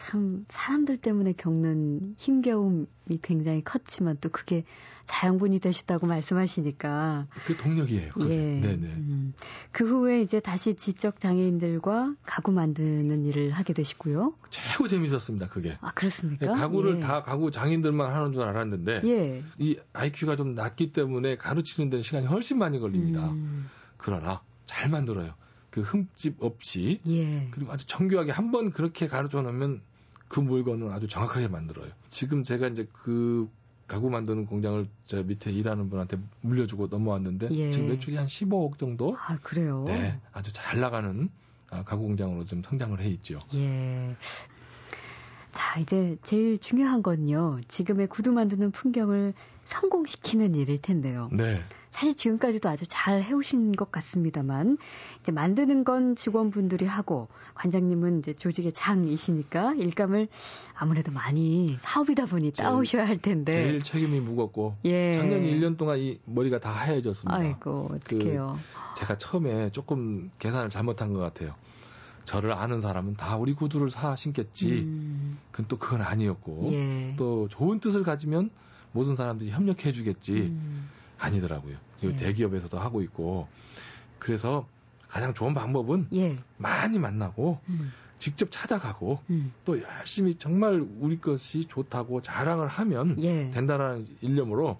참 0.00 0.46
사람들 0.48 0.96
때문에 0.96 1.34
겪는 1.34 2.14
힘겨움이 2.16 2.86
굉장히 3.20 3.62
컸지만 3.62 4.16
또 4.22 4.30
그게 4.30 4.64
자양분이 5.04 5.58
되셨다고 5.58 6.06
말씀하시니까 6.06 7.26
그 7.46 7.54
동력이에요. 7.58 8.08
그게. 8.12 8.34
예. 8.34 8.60
네네. 8.60 8.86
음. 8.86 9.34
그 9.72 9.84
후에 9.86 10.22
이제 10.22 10.40
다시 10.40 10.72
지적 10.74 11.20
장애인들과 11.20 12.14
가구 12.24 12.50
만드는 12.50 13.26
일을 13.26 13.50
하게 13.50 13.74
되시고요. 13.74 14.32
최고 14.48 14.88
재밌었습니다. 14.88 15.48
그게. 15.48 15.76
아 15.82 15.92
그렇습니까? 15.92 16.46
네, 16.46 16.52
가구를 16.58 16.96
예. 16.96 17.00
다 17.00 17.20
가구 17.20 17.50
장애인들만 17.50 18.10
하는 18.10 18.32
줄 18.32 18.42
알았는데 18.44 19.02
예. 19.04 19.44
이 19.58 19.76
IQ가 19.92 20.34
좀 20.36 20.54
낮기 20.54 20.92
때문에 20.92 21.36
가르치는 21.36 21.90
데는 21.90 22.02
시간이 22.02 22.26
훨씬 22.26 22.56
많이 22.56 22.78
걸립니다. 22.80 23.32
음. 23.32 23.68
그러나 23.98 24.40
잘 24.64 24.88
만들어요. 24.88 25.34
그 25.68 25.82
흠집 25.82 26.36
없이 26.40 27.00
예. 27.06 27.48
그리고 27.50 27.70
아주 27.70 27.86
정교하게 27.86 28.32
한 28.32 28.50
번 28.50 28.70
그렇게 28.72 29.06
가르쳐 29.06 29.42
놓으면 29.42 29.82
그 30.30 30.38
물건을 30.38 30.92
아주 30.92 31.08
정확하게 31.08 31.48
만들어요. 31.48 31.90
지금 32.08 32.44
제가 32.44 32.68
이제 32.68 32.86
그 32.92 33.50
가구 33.88 34.10
만드는 34.10 34.46
공장을 34.46 34.86
저 35.04 35.24
밑에 35.24 35.50
일하는 35.50 35.90
분한테 35.90 36.18
물려주고 36.42 36.86
넘어왔는데 36.86 37.48
예. 37.50 37.70
지금 37.70 37.88
매출이 37.88 38.16
한 38.16 38.26
15억 38.26 38.78
정도. 38.78 39.16
아 39.18 39.36
그래요? 39.42 39.82
네, 39.88 40.20
아주 40.32 40.52
잘 40.52 40.78
나가는 40.78 41.28
아, 41.70 41.82
가구 41.82 42.04
공장으로 42.04 42.44
좀 42.44 42.62
성장을 42.62 42.98
해 43.00 43.08
있죠. 43.08 43.40
예. 43.54 44.14
자 45.50 45.80
이제 45.80 46.16
제일 46.22 46.58
중요한 46.58 47.02
건요. 47.02 47.60
지금의 47.66 48.06
구두 48.06 48.30
만드는 48.30 48.70
풍경을 48.70 49.34
성공시키는 49.70 50.56
일일 50.56 50.82
텐데요. 50.82 51.28
네. 51.32 51.60
사실 51.90 52.14
지금까지도 52.14 52.68
아주 52.68 52.84
잘 52.88 53.22
해오신 53.22 53.72
것 53.72 53.90
같습니다만 53.90 54.78
이제 55.20 55.32
만드는 55.32 55.84
건 55.84 56.14
직원분들이 56.14 56.86
하고 56.86 57.28
관장님은 57.54 58.20
이제 58.20 58.32
조직의 58.32 58.72
장이시니까 58.72 59.74
일감을 59.74 60.28
아무래도 60.74 61.10
많이 61.12 61.76
사업이다 61.80 62.26
보니 62.26 62.52
따오셔야 62.52 63.06
할 63.06 63.18
텐데 63.18 63.52
제일 63.52 63.82
책임이 63.82 64.20
무겁고 64.20 64.76
예. 64.84 65.14
작년 65.14 65.42
1년 65.42 65.76
동안 65.76 65.98
이 65.98 66.18
머리가 66.24 66.60
다 66.60 66.70
하얘졌습니다. 66.70 67.36
아이고 67.36 67.90
어떡해요. 67.92 68.56
그 68.56 69.00
제가 69.00 69.18
처음에 69.18 69.70
조금 69.70 70.30
계산을 70.38 70.70
잘못한 70.70 71.12
것 71.12 71.18
같아요. 71.20 71.54
저를 72.24 72.52
아는 72.52 72.80
사람은 72.80 73.16
다 73.16 73.36
우리 73.36 73.54
구두를 73.54 73.90
사 73.90 74.14
신겠지. 74.14 74.70
음. 74.70 75.38
그건 75.50 75.66
또 75.68 75.76
그건 75.78 76.02
아니었고 76.02 76.70
예. 76.72 77.14
또 77.16 77.48
좋은 77.48 77.80
뜻을 77.80 78.04
가지면 78.04 78.50
모든 78.92 79.16
사람들이 79.16 79.50
협력해 79.50 79.92
주겠지. 79.92 80.32
음. 80.32 80.88
아니더라고요. 81.20 81.76
예. 82.02 82.16
대기업에서도 82.16 82.78
하고 82.78 83.02
있고 83.02 83.46
그래서 84.18 84.66
가장 85.08 85.34
좋은 85.34 85.54
방법은 85.54 86.08
예. 86.14 86.38
많이 86.56 86.98
만나고 86.98 87.60
음. 87.68 87.92
직접 88.18 88.50
찾아가고 88.50 89.20
음. 89.30 89.52
또 89.64 89.80
열심히 89.82 90.34
정말 90.34 90.86
우리 90.98 91.20
것이 91.20 91.66
좋다고 91.66 92.22
자랑을 92.22 92.66
하면 92.66 93.16
예. 93.22 93.48
된다는 93.50 94.06
일념으로 94.20 94.78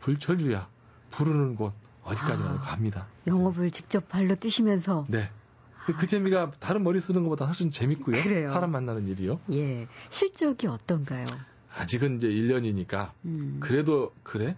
불철주야 0.00 0.68
부르는 1.10 1.56
곳 1.56 1.74
어디까지나 2.04 2.50
아, 2.50 2.58
갑니다. 2.58 3.06
영업을 3.26 3.70
직접 3.70 4.08
발로 4.08 4.34
뛰시면서 4.34 5.06
네. 5.08 5.30
그, 5.86 5.94
그 5.94 6.06
재미가 6.06 6.52
다른 6.60 6.82
머리 6.84 7.00
쓰는 7.00 7.22
것보다 7.24 7.46
훨씬 7.46 7.70
재밌고요. 7.70 8.22
그래요. 8.22 8.52
사람 8.52 8.70
만나는 8.70 9.06
일이요. 9.08 9.40
예. 9.52 9.86
실적이 10.08 10.68
어떤가요? 10.68 11.24
아직은 11.76 12.16
이제 12.16 12.28
1년이니까 12.28 13.12
음. 13.24 13.58
그래도 13.60 14.12
그래 14.22 14.56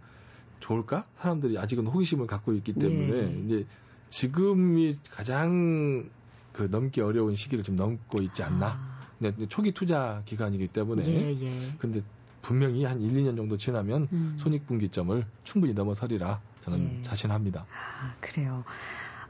좋을까? 0.60 1.06
사람들이 1.18 1.58
아직은 1.58 1.86
호기심을 1.86 2.26
갖고 2.26 2.52
있기 2.54 2.72
때문에 2.72 3.12
예. 3.12 3.42
이제 3.44 3.66
지금이 4.08 4.98
가장 5.10 6.08
그 6.52 6.62
넘기 6.70 7.00
어려운 7.00 7.34
시기를 7.34 7.64
지금 7.64 7.76
넘고 7.76 8.22
있지 8.22 8.42
않나. 8.42 8.66
아. 8.66 9.00
근데 9.18 9.46
초기 9.46 9.72
투자 9.72 10.22
기간이기 10.24 10.68
때문에. 10.68 11.04
예, 11.06 11.40
예. 11.40 11.74
근데 11.78 12.02
분명히 12.42 12.84
한 12.84 13.00
1, 13.00 13.12
2년 13.12 13.36
정도 13.36 13.56
지나면 13.56 14.08
음. 14.12 14.36
손익분기점을 14.38 15.24
충분히 15.44 15.72
넘어서리라 15.72 16.40
저는 16.60 16.98
예. 16.98 17.02
자신합니다. 17.02 17.66
아, 17.70 18.14
그래요. 18.20 18.64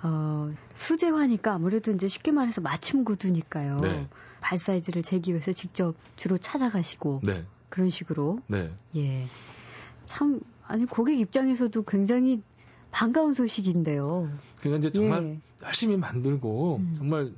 어, 0.02 0.52
수제화니까 0.74 1.54
아무래도 1.54 1.90
이제 1.92 2.08
쉽게 2.08 2.32
말해서 2.32 2.60
맞춤 2.60 3.04
구두니까요. 3.04 3.80
네. 3.80 4.08
발 4.40 4.58
사이즈를 4.58 5.02
재기 5.02 5.30
위해서 5.30 5.52
직접 5.52 5.94
주로 6.16 6.36
찾아가시고 6.36 7.22
네. 7.24 7.46
그런 7.74 7.90
식으로. 7.90 8.38
네. 8.46 8.70
예. 8.94 9.26
참 10.04 10.40
아니 10.64 10.86
고객 10.86 11.18
입장에서도 11.18 11.82
굉장히 11.82 12.40
반가운 12.92 13.34
소식인데요. 13.34 14.30
그러니까 14.60 14.78
이제 14.78 14.92
정말 14.92 15.24
예. 15.24 15.40
열심히 15.66 15.96
만들고 15.96 16.76
음. 16.76 16.94
정말 16.96 17.32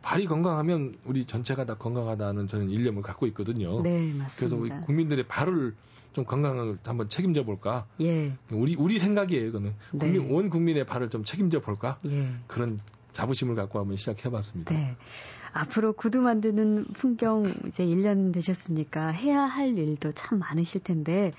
발이 0.00 0.24
건강하면 0.24 0.96
우리 1.04 1.26
전체가 1.26 1.66
다 1.66 1.74
건강하다는 1.74 2.46
저는 2.46 2.70
일념을 2.70 3.02
갖고 3.02 3.26
있거든요. 3.26 3.82
네, 3.82 4.14
맞습니다. 4.14 4.34
그래서 4.38 4.56
우리 4.56 4.70
국민들의 4.86 5.28
발을 5.28 5.74
좀 6.14 6.24
건강을 6.24 6.78
한번 6.82 7.10
책임져 7.10 7.44
볼까? 7.44 7.86
예. 8.00 8.32
우리 8.50 8.76
우리 8.76 8.98
생각이에요, 8.98 9.46
이거는. 9.48 9.74
네. 9.92 9.98
국민, 9.98 10.32
온 10.32 10.48
국민의 10.48 10.86
발을 10.86 11.10
좀 11.10 11.24
책임져 11.24 11.60
볼까? 11.60 11.98
예. 12.06 12.30
그런 12.46 12.80
자부심을 13.12 13.54
갖고 13.54 13.80
한번 13.80 13.98
시작해 13.98 14.30
봤습니다. 14.30 14.74
네. 14.74 14.96
앞으로 15.54 15.92
구두 15.92 16.20
만드는 16.20 16.84
풍경 16.94 17.46
이제 17.66 17.86
1년 17.86 18.32
되셨으니까 18.34 19.08
해야 19.08 19.42
할 19.42 19.78
일도 19.78 20.12
참 20.12 20.40
많으실 20.40 20.82
텐데 20.82 21.32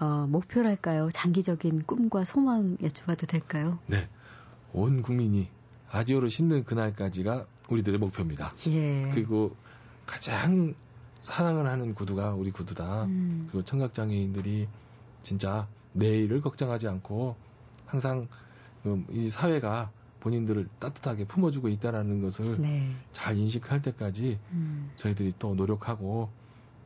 어, 0.00 0.26
목표랄까요? 0.28 1.10
장기적인 1.12 1.84
꿈과 1.84 2.24
소망 2.24 2.76
여쭤봐도 2.78 3.28
될까요? 3.28 3.78
네. 3.86 4.08
온 4.72 5.02
국민이 5.02 5.48
아지오를 5.90 6.28
신는 6.28 6.64
그날까지가 6.64 7.46
우리들의 7.68 8.00
목표입니다. 8.00 8.52
예. 8.66 9.08
그리고 9.12 9.54
가장 10.06 10.74
사랑을 11.20 11.66
하는 11.68 11.94
구두가 11.94 12.34
우리 12.34 12.50
구두다. 12.50 13.04
음. 13.04 13.46
그리고 13.52 13.64
청각장애인들이 13.64 14.66
진짜 15.22 15.68
내일을 15.92 16.40
걱정하지 16.40 16.88
않고 16.88 17.36
항상 17.86 18.26
그이 18.82 19.28
사회가 19.28 19.92
본인들을 20.22 20.68
따뜻하게 20.78 21.24
품어주고 21.24 21.68
있다라는 21.68 22.22
것을 22.22 22.58
네. 22.60 22.88
잘 23.12 23.36
인식할 23.36 23.82
때까지 23.82 24.38
음. 24.52 24.90
저희들이 24.96 25.34
또 25.40 25.54
노력하고 25.54 26.30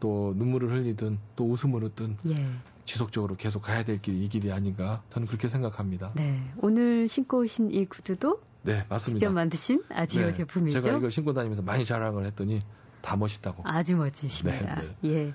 또 0.01 0.35
눈물을 0.37 0.70
흘리든 0.70 1.18
또 1.37 1.51
웃음을 1.51 1.85
얻든 1.85 2.16
예. 2.29 2.46
지속적으로 2.87 3.37
계속 3.37 3.61
가야 3.61 3.85
될 3.85 4.01
길이 4.01 4.25
이 4.25 4.29
길이 4.29 4.53
아닌가 4.53 5.03
저는 5.11 5.29
그렇게 5.29 5.49
생각합니다. 5.49 6.12
네. 6.14 6.40
오늘 6.59 7.09
신고 7.09 7.40
오신 7.40 7.72
이 7.72 7.85
구두도 7.85 8.40
네, 8.62 8.85
맞습니다. 8.88 9.20
직접 9.20 9.33
만드신 9.33 9.85
아지오 9.90 10.27
네, 10.27 10.33
제품이죠. 10.33 10.81
제가 10.81 10.96
이거 10.96 11.11
신고 11.11 11.35
다니면서 11.35 11.62
많이 11.62 11.85
자랑을 11.85 12.25
했더니 12.27 12.59
다 13.03 13.16
멋있다고. 13.16 13.62
아주 13.66 13.96
멋지십니다. 13.96 14.81
네, 14.81 14.96
네. 15.03 15.11
예. 15.11 15.35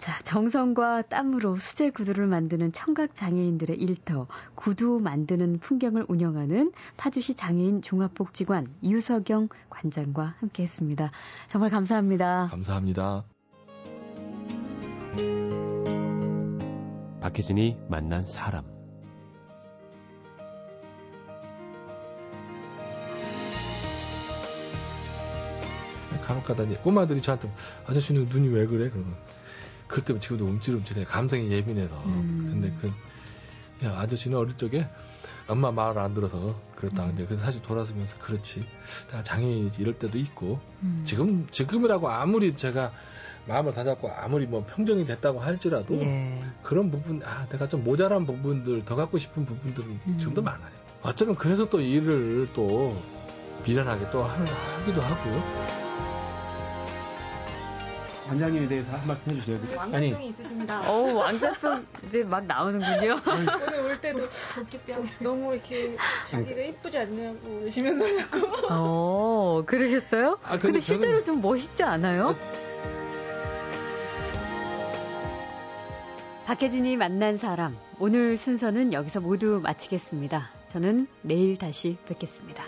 자, 0.00 0.18
정성과 0.22 1.02
땀으로 1.02 1.58
수제 1.58 1.90
구두를 1.90 2.26
만드는 2.26 2.72
청각 2.72 3.14
장애인들의 3.14 3.76
일터, 3.76 4.28
구두 4.54 4.98
만드는 4.98 5.58
풍경을 5.58 6.06
운영하는 6.08 6.72
파주시 6.96 7.34
장애인 7.34 7.82
종합복지관 7.82 8.76
유석영 8.82 9.50
관장과 9.68 10.32
함께 10.38 10.62
했습니다. 10.62 11.10
정말 11.48 11.68
감사합니다. 11.68 12.48
감사합니다. 12.50 13.24
박혜진이 17.20 17.76
만난 17.90 18.22
사람. 18.24 18.80
가다 26.44 26.62
이제 26.62 26.76
꼬마들이 26.76 27.20
저한테 27.20 27.52
아저씨는 27.86 28.26
눈이 28.26 28.48
왜 28.48 28.64
그래? 28.66 28.88
그러면 28.88 29.16
그럴 29.90 30.04
때면 30.04 30.20
지금도 30.20 30.46
움찔움찔해. 30.46 31.04
감성이 31.04 31.50
예민해서. 31.50 31.94
음. 32.06 32.48
근데 32.50 32.72
그 32.80 32.92
야, 33.84 33.98
아저씨는 33.98 34.38
어릴 34.38 34.56
적에 34.56 34.88
엄마 35.48 35.72
말을 35.72 36.00
안 36.00 36.14
들어서 36.14 36.54
그렇다. 36.76 37.06
근데 37.08 37.22
음. 37.22 37.26
그래서 37.26 37.44
사실 37.44 37.60
돌아서면서 37.60 38.16
그렇지. 38.18 38.64
다 39.10 39.22
장애인 39.24 39.72
이럴 39.78 39.98
때도 39.98 40.16
있고 40.18 40.60
음. 40.82 41.02
지금 41.04 41.46
지금이라고 41.50 42.08
아무리 42.08 42.56
제가 42.56 42.92
마음을 43.46 43.72
다잡고 43.72 44.10
아무리 44.10 44.46
뭐 44.46 44.64
평정이 44.64 45.06
됐다고 45.06 45.40
할지라도 45.40 45.96
예. 45.96 46.40
그런 46.62 46.90
부분 46.90 47.22
아 47.24 47.48
내가 47.48 47.68
좀 47.68 47.82
모자란 47.82 48.26
부분들 48.26 48.84
더 48.84 48.94
갖고 48.94 49.18
싶은 49.18 49.44
부분들은 49.44 50.00
음. 50.06 50.18
지금도 50.18 50.42
많아요. 50.42 50.70
어쩌면 51.02 51.34
그래서 51.34 51.68
또 51.68 51.80
일을 51.80 52.48
또 52.54 52.96
미련하게 53.66 54.10
또 54.12 54.22
하기도 54.22 55.00
하고요. 55.00 55.89
원장님에 58.30 58.68
대해서 58.68 58.92
한 58.92 59.06
말씀 59.08 59.32
해주세요. 59.32 59.58
왕자병이 59.76 60.14
아니. 60.14 60.28
있으십니다. 60.28 60.88
어 60.88 61.14
왕자병 61.14 61.84
이제 62.06 62.22
막 62.22 62.46
나오는군요. 62.46 63.20
오늘 63.26 63.80
올 63.80 64.00
때도 64.00 64.28
너무 65.20 65.52
이렇게 65.52 65.96
자기가 66.26 66.60
이쁘지 66.60 66.98
않냐고 66.98 67.58
그러시면서 67.58 68.16
자꾸. 68.18 68.66
어, 68.70 69.62
그러셨어요? 69.66 70.38
아, 70.44 70.50
근데, 70.50 70.66
근데 70.66 70.80
실제로 70.80 71.20
저는... 71.20 71.24
좀 71.24 71.42
멋있지 71.42 71.82
않아요? 71.82 72.28
아... 72.28 72.34
박혜진이 76.46 76.96
만난 76.96 77.36
사람. 77.36 77.76
오늘 77.98 78.36
순서는 78.36 78.92
여기서 78.92 79.20
모두 79.20 79.60
마치겠습니다. 79.62 80.50
저는 80.68 81.08
내일 81.22 81.58
다시 81.58 81.96
뵙겠습니다. 82.06 82.64